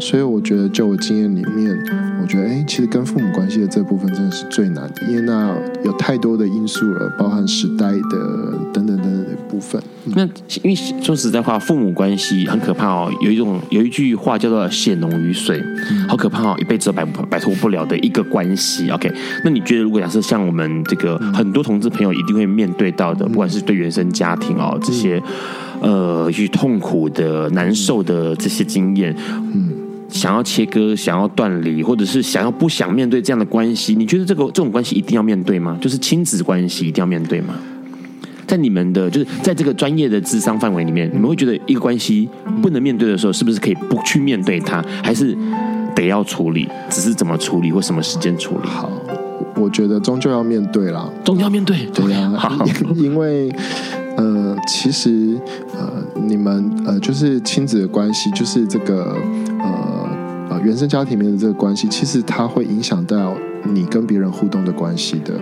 [0.00, 1.76] 所以我觉得就我经验里面，
[2.20, 9.82] 我觉得哎，其实跟父母关系的这部分真的是最难的，因为那有太多的因素了，包含时代的等等等等的部分。
[10.16, 10.22] 那
[10.62, 15.62] 因为说实在话，父母关系很可怕哦，有一种有一句话叫做血浓于水，
[16.08, 16.56] 好可怕哦。
[16.58, 19.12] 一辈子都摆摆脱不了的一个关系，OK？
[19.44, 25.22] 那你觉得，如果假设像我们这个很多同志朋友一定会面对到的，不管是对原生家庭哦这些，
[25.80, 29.14] 呃，去痛苦的、难受的这些经验，
[29.54, 29.70] 嗯，
[30.08, 35.78] 想要切割、想要断离，或者是想要不想面对这样的关系，你觉得这个这种关系一定要面对吗？
[35.80, 37.54] 就是亲子关系一定要面对吗？
[38.50, 42.28] 在你们的就是在这个专业的智商范围里面，你们会觉得一个关系
[42.60, 45.36] 不能面对的时候，是不是可以不去面对它，还是？
[45.92, 48.68] 得要处理，只是怎么处理或什么时间处理？
[48.68, 48.88] 好，
[49.56, 52.32] 我觉得终究要面对啦，终究要面对，对呀、
[52.94, 53.50] 因为
[54.16, 55.36] 呃，其实
[55.74, 59.16] 呃，你们呃，就是亲子的关系，就是这个
[59.58, 60.08] 呃
[60.50, 63.34] 呃原生家庭里面的这个关系，其实它会影响到
[63.74, 65.34] 你跟别人互动的关系的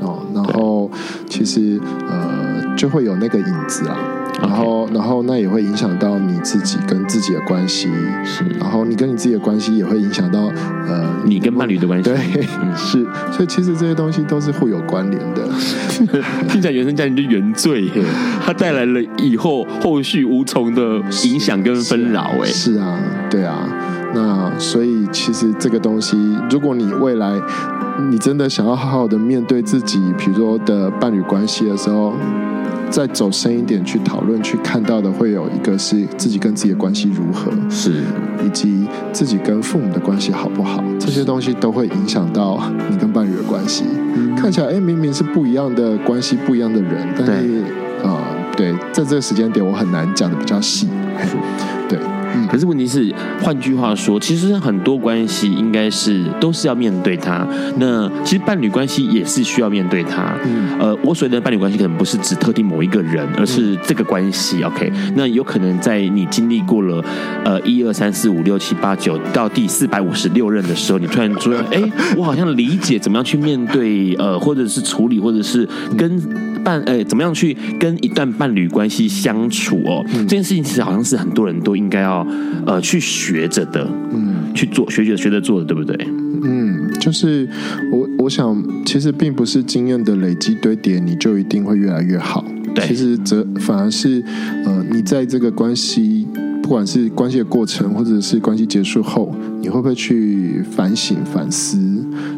[0.00, 0.22] 哦。
[0.34, 0.90] 然后
[1.28, 3.96] 其实呃，就会有那个影子啊。
[4.38, 7.88] 然后，然后那也会影响到你自己跟自己的关系，
[8.22, 8.44] 是。
[8.60, 10.40] 然后你跟你自己的关系也会影响到
[10.86, 12.42] 呃你跟伴侣的关系，对，
[12.76, 13.02] 是。
[13.32, 15.48] 所以其实这些东西都是互有关联的。
[16.48, 18.04] 听起来原生家庭就原罪耶，
[18.44, 22.46] 它带来了以后后续无从的影响跟纷扰哎。
[22.46, 22.98] 是啊，
[23.30, 23.66] 对啊。
[24.14, 26.14] 那所以其实这个东西，
[26.50, 27.32] 如果你未来
[28.10, 32.12] 你真的想要好好的面对自己，比如说的伴侣关系的时候。
[32.88, 38.04] 再走深一点去讨论，去看到的会有一个是自己跟自己的关系如何，是，
[38.44, 43.82] 以及自己跟父母的关系好不好，这些东西都会影响到你跟伴侣的关系。
[44.14, 47.64] 嗯、看起来，哎，明明是不一样的关系，不一样的人，但是，
[48.04, 48.22] 啊
[48.56, 50.88] 对，在这个时间点，我很难讲的比较细。
[52.46, 57.46] 可是问题是，换句话说，其实很多关系应该是都是要面对它。
[57.78, 60.34] 那其实伴侣关系也是需要面对它。
[60.44, 64.62] 嗯，呃，我所谓的伴侣关系可能不是指特定某一个人，而是这个关系。
[64.62, 67.04] OK，那有可能在你经历过了
[67.44, 71.82] 呃一二三四五六七八九到第四百五十六任的时候，你突然说，哎，
[72.16, 76.20] 我好像理解怎么样去面对呃，或者是处理，或者是跟
[76.66, 80.04] 伴呃，怎么样去跟一段伴侣关系相处哦。
[80.12, 82.26] 这件事情其实好像是很多人都应该要
[82.66, 85.96] 呃去学着的，嗯，去做学着学着做的，对不对？
[86.42, 87.48] 嗯，就是
[87.92, 92.44] 我我想，其实并不是经验的累积堆叠，你就一定会越来越好。
[92.74, 94.20] 对，其实则反而是
[94.64, 96.26] 呃，你在这个关系，
[96.60, 101.78] 不管是关系的过程，或者是关系结束后，你会不会去反省反思，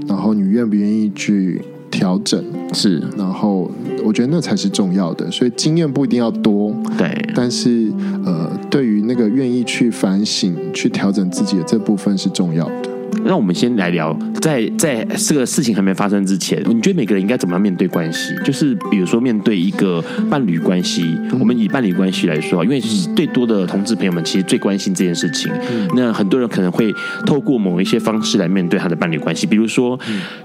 [0.07, 2.43] 然后你愿不愿意去调整？
[2.73, 3.71] 是，然后
[4.05, 5.31] 我觉得那才是重要的。
[5.31, 7.93] 所以经验不一定要多，对，但是
[8.25, 12.89] 呃，对于那个愿意去反省、去调整自己的这部分是重要的。
[13.25, 18.33] 那我们先来聊，在在这个事情还没发生之前，你觉得每个人应该怎么样面对关系？
[18.45, 22.81] 就是比如说面对一个伴侣关系，我们以伴侣关系来说，因为
[23.15, 25.53] 最多的同志朋友们其实最关心这件事情。
[25.95, 26.95] 那很多人可能会
[27.27, 29.99] 透过某一些方式来面对他的伴侣关系，比如说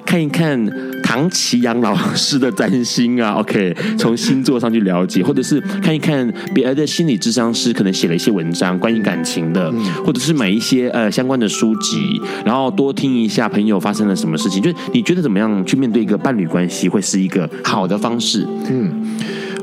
[0.06, 0.60] 看一看
[1.04, 9.72] 唐奇阳老师的占星啊，OK，从星座上去了解，或者是看一看别的心理智商师可能写了一些文章关于感情的，
[10.06, 12.53] 或者是买一些呃相关的书籍，然后。
[12.54, 18.48] 然后多听一下朋友发生了什么事情，就是你觉得怎么样去面对一个伴侣关系会是一个好的方式？
[18.70, 19.18] 嗯，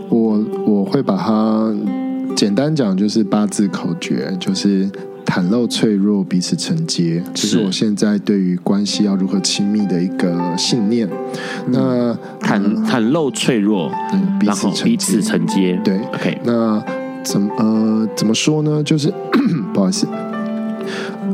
[0.09, 1.73] 我我会把它
[2.35, 4.91] 简单讲，就是八字口诀，就是
[5.25, 11.09] 袒露脆弱，彼此承接，这是我现在对于关系要如何亲密的一个信念。
[11.67, 16.41] 嗯、那袒袒露脆弱，嗯，然后彼此承接，对，OK。
[16.45, 16.83] 那
[17.23, 18.83] 怎么呃怎么说呢？
[18.83, 19.15] 就是
[19.73, 20.09] 不好意思，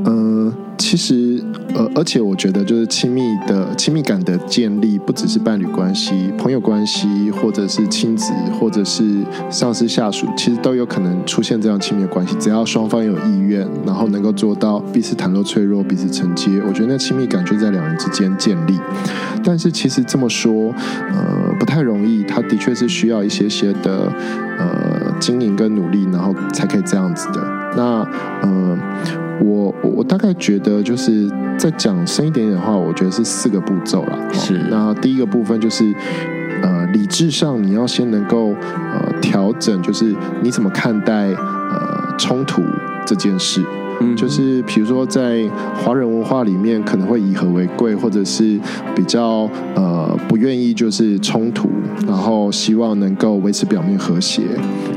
[0.05, 0.53] 呃，
[0.87, 1.43] 其实。
[1.75, 9.05] 呃，而且我觉得，就是亲密的亲密感的建立，不只是伴侣关系、朋友关系，或者是亲子，或者是
[9.51, 12.35] 上司下属，其实都有可能出现这样亲密的关系。
[12.41, 18.79] 只要双方有意愿，然后能够做到彼此袒露脆弱、彼此承接，我觉得那亲密感就在两人之间建立。
[19.45, 20.73] 但是其实这么说，
[21.13, 22.23] 呃，不太容易。
[22.23, 24.11] 它的确是需要一些些的
[24.59, 27.66] 呃经营跟努力，然后才可以这样子的。
[27.77, 28.07] 那
[28.43, 28.79] 呃。
[29.39, 34.19] 我我大概觉得就是再讲深一点点的话，我觉得是四个步骤啦。
[34.33, 35.85] 是，那第一个部分就是，
[36.63, 42.63] 呃，理智上你要先能够呃调整，就是你怎么看待呃冲突
[43.05, 43.63] 这件事。
[44.01, 45.43] 嗯，就是比如说在
[45.83, 48.59] 华人文化里面，可能会以和为贵，或者是
[48.95, 51.69] 比较呃不愿意就是冲突，
[52.07, 54.43] 然后希望能够维持表面和谐，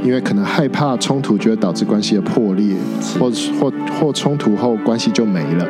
[0.04, 2.76] 因为可能害怕冲突就会导致关系的破裂，
[3.20, 5.66] 或或或冲突后关系就没了，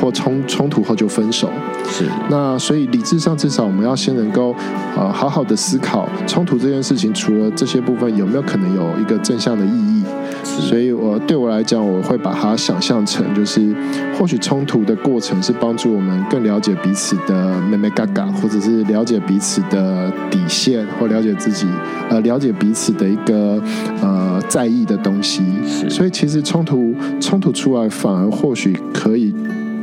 [0.00, 1.50] 或冲冲突后就分手。
[1.86, 4.54] 是，那所以理智上至少我们要先能够
[4.96, 10.02] 呃好好的思考冲突这件事情，除了这些部分有没有可能有一个正向的意义？
[10.44, 13.74] 所以我对我来讲，我会把它想象成就是
[14.18, 21.66] 或许冲突的过程是帮助我们更了解彼此的妹妹嘎嘎，或者是了解彼此的底线，或了解自己
[22.10, 23.60] 呃了解彼此的一个
[24.00, 25.42] 呃在意的东西。
[25.88, 29.34] 所以其实冲突冲突出来，反而或许可以。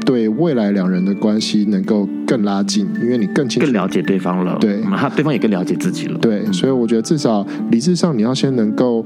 [0.04, 4.58] 对未来两人的关系能够更拉近，因为你更清楚、更了解对方了。
[4.60, 6.18] 对，他对方也更了解自己了。
[6.18, 9.06] 对，所以我觉得至少理智上你要先能够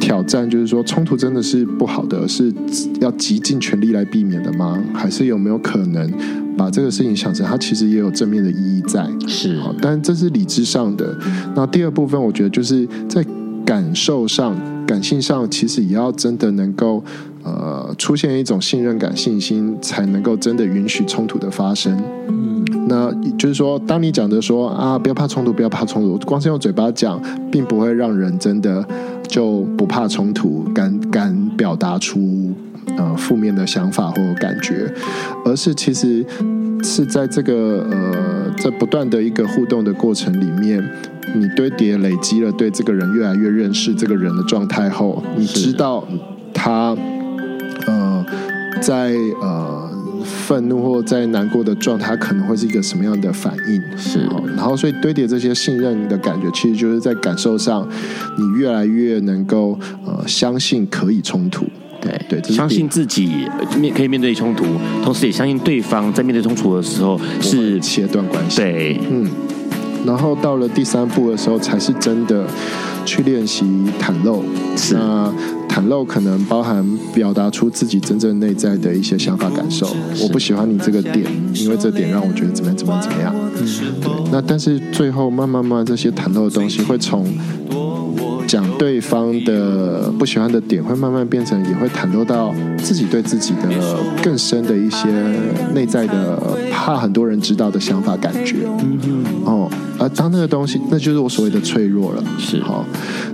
[0.00, 2.52] 挑战，就是说冲突真的是不好的，是
[3.00, 4.82] 要极尽全力来避免的吗？
[4.92, 6.10] 还是有没有可能
[6.56, 9.06] 把这个事情想成它其实也有正面的意义在？
[9.26, 11.16] 是，但这是理智上的。
[11.54, 13.24] 那第二部分，我觉得就是在
[13.64, 14.54] 感受上、
[14.86, 17.02] 感性上，其实也要真的能够。
[17.46, 21.94] 呃，出现一种信任感、信心，才能够真的允许冲突的发生。
[22.28, 27.20] 嗯，那就是说，当你讲的说啊，不要怕冲突，不要怕冲突，光是用嘴巴讲，
[27.52, 28.82] 并不会让人真的
[29.34, 32.52] 就不怕冲突，敢敢表达出
[32.96, 34.88] 呃负面的想法或感觉，
[35.44, 36.24] 而是其实
[36.84, 40.80] 是在这个呃在不断的一个互动的过程里面，
[41.34, 46.06] 你堆叠累积了对这个人越来越认识这个人的状态后，你知道
[46.52, 46.96] 他。
[47.86, 48.24] 呃，
[48.80, 49.12] 在
[49.42, 49.90] 呃
[50.24, 53.98] 愤怒或在难过的状态，可能会是一个什么样的反应？
[53.98, 54.20] 是，
[54.56, 57.88] 然后所以堆叠这些信任的感觉，其实就是在感受上，
[58.36, 61.66] 你越来越能够呃相信可以冲突，
[62.00, 63.46] 对对，相信自己
[63.78, 64.64] 面可以面对冲突，
[65.02, 68.60] 同时也相信对方在面对冲突的时候是切断关系。
[68.60, 69.30] 对，嗯。
[70.04, 72.44] 然后到了第三步的时候，才是真的
[73.04, 73.64] 去练习
[74.00, 74.44] 袒露。
[74.92, 75.32] 那
[75.68, 79.88] 袒露可能包含表达出自己真正内在的一些想法感受。
[80.22, 81.24] 我不喜欢你这个点，
[81.54, 83.34] 因为这点让我觉得怎么样怎么样怎么样。
[83.34, 83.66] 嗯，
[84.00, 84.12] 对。
[84.30, 87.26] 那但是最后慢慢慢慢这些袒露的东西会从。
[88.46, 95.08] 讲对方的不喜欢的点，会慢慢变成，也会袒露到自己对自己的更深的一些
[95.74, 96.38] 内在的
[96.70, 98.56] 怕很多人知道的想法感觉。
[98.80, 99.24] 嗯嗯。
[99.44, 102.22] 哦，而当那个东西，那就是我所谓的脆弱了。
[102.38, 102.60] 是。
[102.62, 102.84] 好，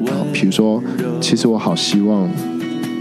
[0.07, 0.83] 好，比如说，
[1.21, 2.29] 其实我好希望。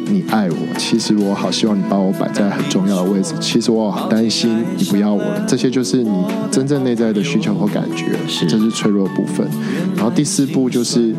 [0.10, 3.34] 你爱我，其实我好希望你把我摆在很重要的位置。
[3.40, 6.12] 其实我好担心你不要我了，这些就是你
[6.52, 9.48] 真正内在的需求和感觉，是，这是脆弱部分。
[9.96, 11.14] 然后第四步就是，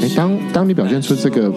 [0.00, 1.52] 诶，当当你表现出这个。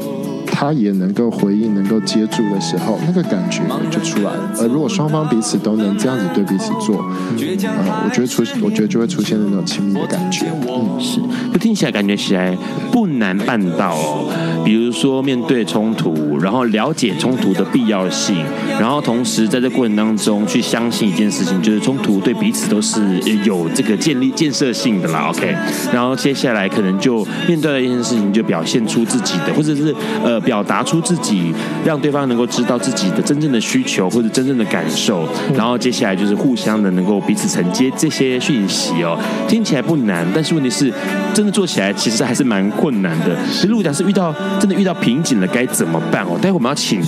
[0.52, 4.52] 他也能够回应，能够接住的时候，那个感觉就出来了。
[4.60, 10.46] 而如果双方彼此都能这样子对彼此做，呃，我觉得出，我觉得就会出现那种亲密的感觉。
[10.68, 11.22] 嗯，是，
[11.54, 12.56] 就听起来感觉起来
[12.92, 14.30] 不难办到哦。
[14.66, 18.36] 比如说面对冲突，然后了解冲突的必要性，
[18.80, 23.00] 然后同时在这过程当中去相信一件事情，就是冲突对彼此都是
[23.46, 25.30] 有这个建立建设性的啦。
[25.30, 25.56] OK，
[25.94, 30.39] 然后接下来可能就面对了一件事情，就表现出自己的，或者是呃。
[30.40, 31.54] 表达出自己，
[31.86, 39.18] 让对方能够知道自己的真正的需求或者真正的感受，然后接下来就是互相的能够彼此承接这些讯息哦。
[39.48, 40.92] 听起来不难，但是问题是，
[41.34, 43.36] 真的做起来其实还是蛮困难的。
[43.52, 46.38] 其实如果讲是遇到真的遇到瓶颈了，该怎么办哦？
[46.42, 47.02] 待会我们要请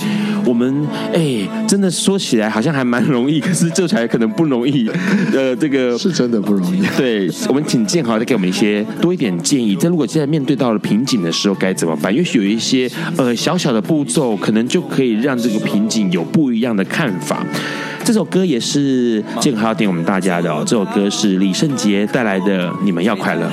[0.46, 4.90] 我们哎，真的说起来好像还蛮容易， 可是做起来可能不容易。
[5.34, 6.82] 呃，这个是真的不容易。
[6.98, 9.76] 对，我们请建豪再给我们一些多一点建议。
[9.76, 12.14] 在如果现在面对到了瓶颈的时候，该怎么办？
[12.14, 12.90] 也许有一些。
[13.18, 17.46] 呃，小小的步骤可能就可以让这个瓶颈有不一样的看法。
[18.04, 20.64] 这首歌也是健康要点我们大家的哦。
[20.66, 23.48] 这首歌是李圣杰带来的《你们要快乐》。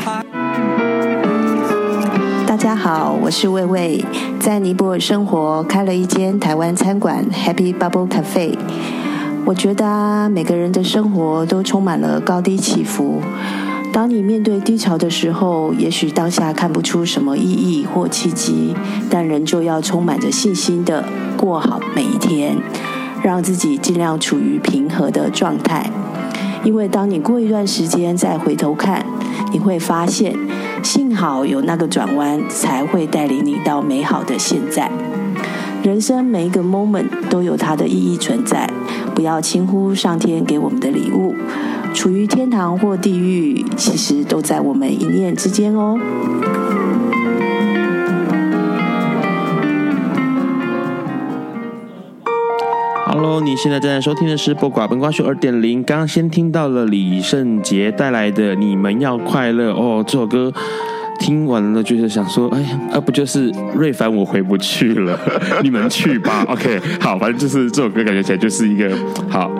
[2.47, 4.05] 大家好，我是魏魏，
[4.41, 8.57] 在尼泊尔生活，开了一间台湾餐馆 Happy Bubble Cafe。
[9.45, 13.21] 我觉得，每个人的生活都充满了高低起伏。
[13.93, 18.75] 当你面对低潮的时候，也许当下看不出什么意义或契机，
[19.11, 21.05] 但仍旧要充满着信心的
[21.37, 22.57] 过好每一天，
[23.23, 25.91] 让自己尽量处于平和的状态。
[26.63, 29.05] 因为当你过一段时间再回头看，
[29.53, 30.37] 你会发现，
[30.83, 34.91] 幸好有那个转弯，才会带领你到美好的现在。
[35.83, 38.71] 人生每一个 moment 都有它的意义存在，
[39.15, 41.35] 不要轻忽上天给我们的礼物。
[41.95, 45.99] 处于天堂或地狱，其实都在我们一念之间哦。
[53.07, 55.83] Hello，你现在正在收听的是《不寡本瓜秀》二点零。
[55.83, 60.53] 刚刚先听到了李圣杰带来的《你们要快乐》哦，这首歌。
[61.19, 65.19] 听完了就是想说，哎呀，啊不就是瑞凡我回不去了，
[65.63, 66.45] 你们去吧。
[66.49, 68.91] OK，好，反正就是这首歌感觉起来就是一个
[69.29, 69.51] 好，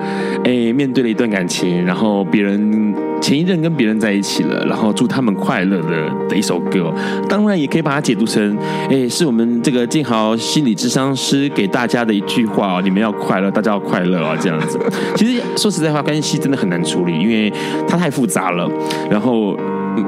[0.45, 6.93] 哎，面对了一段感情，然后别人前一任跟别人在一起了，然后祝他们快乐的的一首歌。
[7.29, 8.57] 当然也可以把它解读成，
[8.89, 14.79] 哎，是我们这个静豪心理智商师给大家的一句话哦，你们要快乐，大家要快乐啊，这样子。
[15.17, 17.53] 其实说实在话，关系真的很难处理，因为
[17.89, 18.71] 它太复杂了，
[19.11, 19.59] 然后。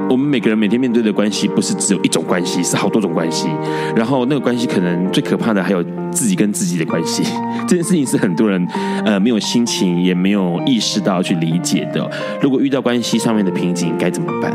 [0.09, 3.47] 我们每个人每天面对的关系不是只有一种关系，是好多种关系。
[3.95, 7.23] 然后那个关系可能最可怕的还有自己跟自己的关系。
[7.67, 8.65] 这件事情是很多人
[9.05, 12.09] 呃没有心情也没有意识到去理解的。
[12.41, 14.51] 如果遇到关系上面的瓶颈该怎么办？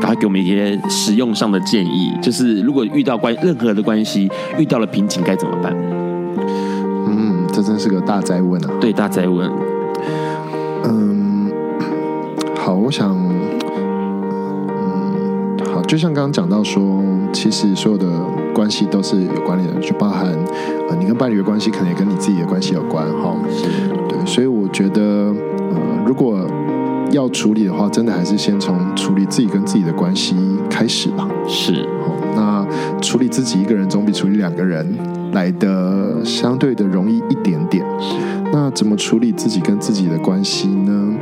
[0.00, 2.12] 赶快给我们一些实用上的建议。
[2.20, 5.72] 就是如果遇到关任何的关系遇到了瓶颈该怎么办？
[7.06, 8.70] 嗯，这真是个大灾问啊！
[8.80, 9.48] 对，大灾问。
[10.84, 11.52] 嗯，
[12.56, 13.31] 好，我想。
[15.92, 18.06] 就像刚刚讲到说，其实所有的
[18.54, 20.24] 关系都是有关联的，就包含
[20.88, 23.36] 呃，你跟伴侣的关系，可能也跟你自己的关系有关，哈。
[23.50, 23.64] 是。
[24.08, 25.76] 对，所以我觉得，呃，
[26.06, 26.48] 如果
[27.10, 30.34] 要处理的话，真的还是先从处理自己跟自己的关系
[30.70, 31.28] 开始吧。
[31.46, 31.86] 是。
[32.34, 32.66] 那
[33.02, 34.96] 处理自己一个人总比处理两个人
[35.32, 37.84] 来的相对的容易一点点。
[38.50, 41.14] 那怎么处理自己跟自己的关系呢？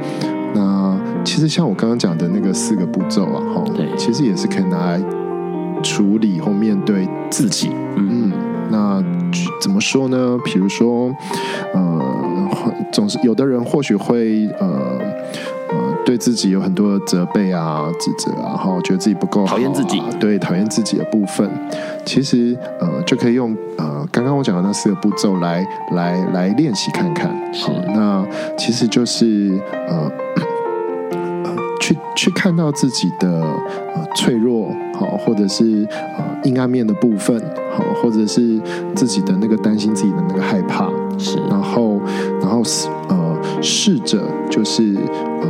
[1.30, 5.00] 那其实像我刚刚讲的那个四个步骤啊，哈，对，其实也是可以拿来
[5.80, 7.70] 处理或面对自己。
[7.96, 8.32] 嗯，
[8.68, 9.02] 那
[9.60, 10.36] 怎么说呢？
[10.44, 11.14] 比如说，
[11.72, 12.12] 呃，
[12.92, 14.98] 总是有的人或许会呃
[15.70, 21.48] 呃对自己有很多的责备啊、指责啊，然后觉得自己不够好，讨厌自己，对，讨厌自己的部分，
[22.04, 27.30] 其实呃就可以用呃刚刚我讲的那四个步骤来来来练习看看。
[27.54, 28.26] 好，那
[28.58, 29.56] 其实就是
[29.88, 30.10] 呃。
[31.80, 33.28] 去去看到自己的
[33.94, 37.40] 呃脆弱，好，或者是呃阴暗面的部分，
[37.74, 38.60] 好，或者是
[38.94, 42.00] 自己的那个担心自己的那个害怕，是，然后
[42.40, 42.62] 然后
[43.08, 44.96] 呃试着就是
[45.40, 45.48] 呃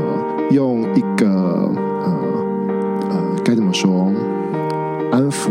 [0.51, 2.17] 用一个呃
[3.11, 4.11] 呃该怎么说？
[5.13, 5.51] 安抚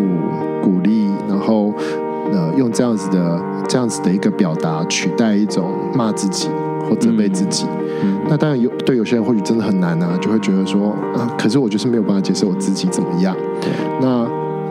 [0.63, 1.73] 鼓励，然后
[2.31, 6.47] 呃用这样子的这样子的一个表达取代一种骂自己
[6.89, 7.65] 或责备自己。
[8.01, 13.35] 嗯那当然有，对有些人或许真的很难啊，就会觉得说，啊，可是我就是没有办法接受我自己怎么样。
[13.59, 13.69] 对。
[13.99, 14.07] 那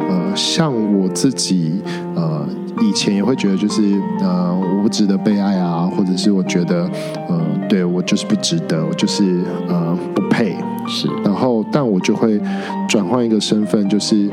[0.09, 1.83] 呃，像我自己
[2.15, 2.47] 呃，
[2.81, 6.89] 以前也会觉得就是呃，我不值得被爱啊，或者是我觉得
[7.29, 10.57] 呃，对我就是不值得，我就是呃不配。
[10.87, 11.09] 是。
[11.23, 12.41] 然后，但我就会
[12.89, 14.31] 转换一个身份，就是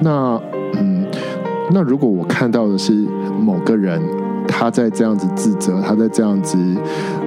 [0.00, 0.40] 那
[0.72, 1.06] 嗯，
[1.70, 2.92] 那如果我看到的是
[3.38, 4.00] 某个人，
[4.46, 6.58] 他在这样子自责，他在这样子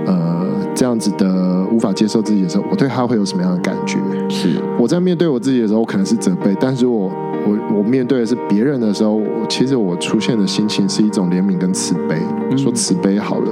[0.06, 0.38] 呃。
[0.76, 3.98] 这样子的无法接受自己的时候，我对他会有什么样的感觉？
[4.30, 7.12] 是我在面对我自己的时候，我可能是责备；但是我
[7.48, 12.22] 我我面对的是别人的时候，其实我出现的心情是一种怜悯跟慈悲，
[12.56, 13.52] 说慈悲好了。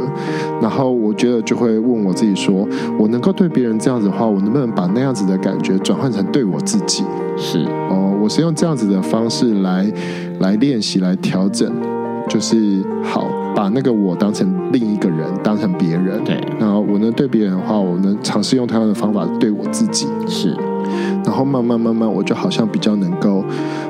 [0.62, 2.68] 然后我觉得就会问我自己说：
[3.00, 7.04] 我能够对别人这样子的话，我能不能把那样子的感觉转换成对我自己？
[7.36, 9.92] 是哦，我是用这样子的方式来
[10.42, 11.74] 来练习，来调整，
[12.30, 13.28] 就是好。
[13.56, 16.22] 把那个我当成另一个人，当成别人。
[16.26, 20.06] 对，然后我能对别人的话，我能尝试用同样的方法对我自己。
[20.28, 20.54] 是，
[21.26, 23.44] 然后慢慢慢慢，我就好像比较能够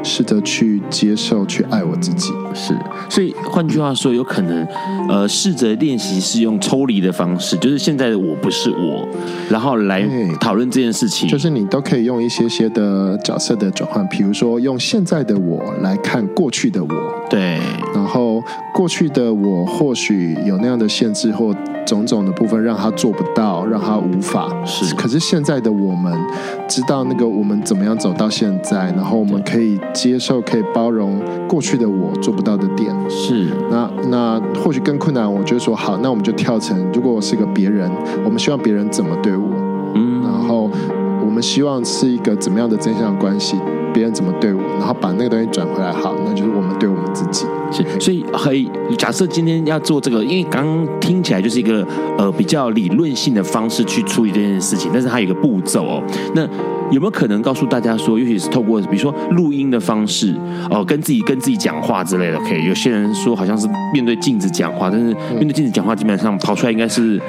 [0.03, 2.31] 试着去接受、去爱我自己。
[2.53, 2.73] 是，
[3.09, 4.65] 所以换句话说，有可能
[5.09, 9.07] 呃，试着练习是用抽离的方式，就是现在的我不是我，
[9.49, 10.07] 然后来
[10.39, 11.27] 讨论这件事情。
[11.27, 16.89] 就是你都可以用一些些的角色的转换，比如说用现在的我来看过去的我。
[17.29, 17.59] 对，
[17.93, 18.41] 然后
[18.73, 21.54] 过去的我或许有那样的限制或
[21.85, 24.49] 种种的部分，让他做不到，让他无法。
[24.65, 26.11] 是，可是现在的我们
[26.67, 32.93] 知道那个我们怎么样走到现在，然后我们可以接受，可以包容过去的我做不到的点。
[33.09, 37.89] 是，那那或许更困难，我就说好，那我们就跳成，如果我是个别人，
[38.23, 39.47] 我们希望别人怎么对我？
[39.93, 40.69] 嗯，然后
[41.23, 43.55] 我们希望是一个怎么样的正向关系？
[43.93, 46.89] 别人怎么对我，然后把那个东西转回来，好，那就是我们对。
[47.75, 51.85] 是，所以可以假设今天要做这个，因为刚刚听起来就是一个
[52.17, 56.03] 呃比较理论性的方式去处理这件事情，但是它有一个步骤哦。
[56.33, 56.47] 那
[56.91, 60.31] 有没有可能告诉大家说，尤其是透过比如说录音的方式
[60.69, 62.37] 哦、呃，跟自己跟自己讲话之类的？
[62.39, 67.19] 可以，有些人说好像是面对镜子讲话，但是面对镜子讲话基本上跑出来应该是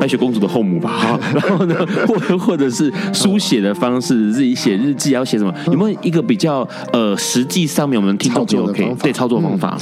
[0.00, 0.90] 白雪公主的后母吧？
[0.90, 1.74] 哈， 然后呢，
[2.06, 5.54] 或或者是书写的方式，自己写日记要写什么？
[5.66, 9.78] 有没有一个比较呃实际上面我们听众就 OK 对操作方法？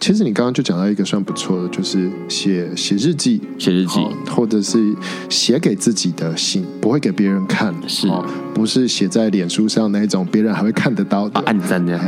[0.00, 4.94] 其实你刚刚就讲到一个算不错的，就是写写日记，写日记，或者是
[5.28, 8.08] 写给自己的信，不会给别人看，是，
[8.54, 11.98] 不是写在脸书上那种别人还会看得到的，暗赞的，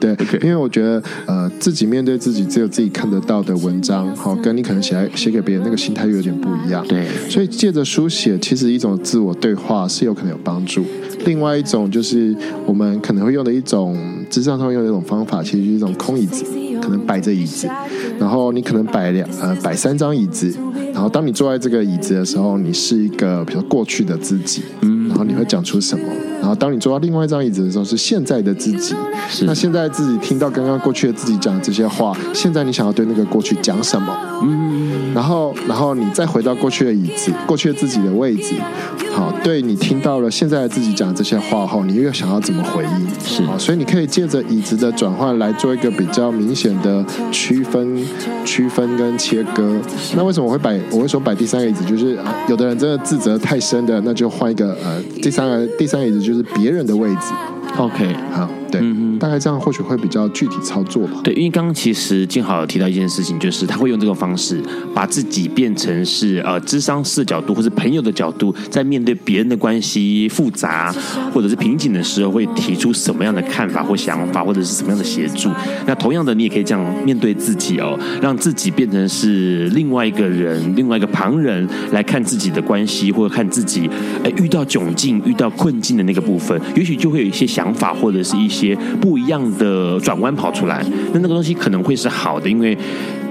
[0.00, 10.84] 对， 对，因为我觉得呃，自己面对自己只有自己看得到的文章，好，跟你可能写来写给别人那个心态又有点不一样，对，所以借着书写，其实一种自我对话是有可能有帮助。
[11.24, 12.36] 另外一种就是
[12.66, 13.96] 我们可能会用的一种，
[14.28, 16.44] 咨商上用的一种方法，其实就是一种空椅子。
[16.84, 17.66] 可能摆着椅子，
[18.18, 20.54] 然后你可能摆两呃摆三张椅子，
[20.92, 26.04] 然后当你坐在这个椅子的时候，你是一个比较过去的自己，嗯，然后你会讲出什么？
[26.40, 28.94] 然后当你坐到另外一张椅子的时候，是现在的自己，
[29.46, 34.14] 那现在自己听到刚刚过去的自己讲的这些话，现在你想要对那个过去讲什么？
[34.42, 38.56] 嗯，然后然后你再回到过去的椅子，过去的自己的位置，
[39.12, 43.08] 好，对你听到了现在的自己讲的这些话后，你又想要怎么回应？
[43.24, 47.02] 是，好，所以你可以借着椅子的转换来做一个比较明显的
[47.32, 48.04] 区分、
[48.44, 49.80] 区分跟切割。
[50.14, 50.78] 那为什么我会摆？
[50.90, 57.32] 我会说摆第三个椅子，就是啊，有的人真的自责太深的，那就换一个呃，第三个第三个椅子就是别人的位置。
[57.76, 58.80] OK，好，对。
[59.24, 61.18] 大概这样或许会比较具体操作吧。
[61.24, 64.60] 对，因为刚刚其实静好有提到一件事情，就是他会用这个方式
[64.94, 70.94] 把自己变成是呃，智商视角度或是朋友的角度，在面对别人的关系复杂
[71.32, 75.48] 或者是瓶颈的时候，会提出什么样的看法或想法，或者是什么样的协助。
[75.86, 83.88] 那同样的，你也可以这样面对自己哦，让自己变成是另外一个人，另外一个旁人来看自己的关系，或者看自己
[84.22, 89.13] 哎遇到窘境、遇到困境的那个部分，也许就会有一些想法或者是一些不。
[89.14, 92.76] 不一样的转弯跑出来，那那个东西可能会是好的，因为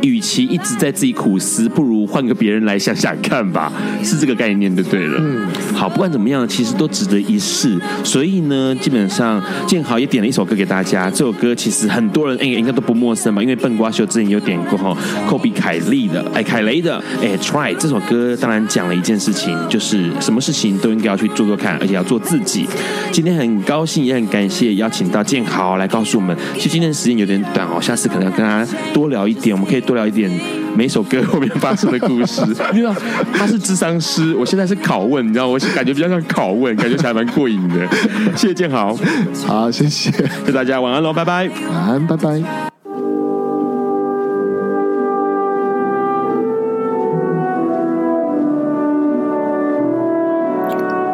[0.03, 3.71] 与其一直在自己苦思，不如换个别人来想想看吧，
[4.03, 5.17] 是这个概念就对了。
[5.19, 7.79] 嗯，好，不管怎么样，其实都值得一试。
[8.03, 14.95] 所以呢，基本上建豪也点了一首歌给大家，这首歌其实很多人哎应该都不陌生吧，因为笨瓜秀之前有点过哈，
[15.27, 22.67] 科比凯利的哎凯雷的哎 Try 这首歌，当然讲了一件事情，就是什么事情都应该要去做做看，而且要做自己。
[23.11, 30.29] 今天很高兴也很感谢邀请到建豪来告诉我们，其实今天的时间有点短哦，下次可能要跟他多聊一点，我们可以多聊一点
[30.75, 32.41] 每首歌后面发生的故事。
[32.71, 32.93] 你知道
[33.33, 37.87] 他是智商师，我现在是拷问，你知道我感觉比较像拷问，感觉起来蛮过瘾的。
[38.35, 38.97] 谢谢建豪，
[39.45, 40.11] 好，谢谢，
[40.45, 42.41] 祝大家晚安喽，拜拜，晚安，拜拜。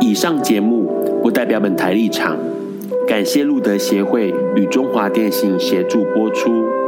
[0.01, 2.35] 以上节目不代表本台立场，
[3.07, 6.78] 感谢路德协会与中华电信协助播出。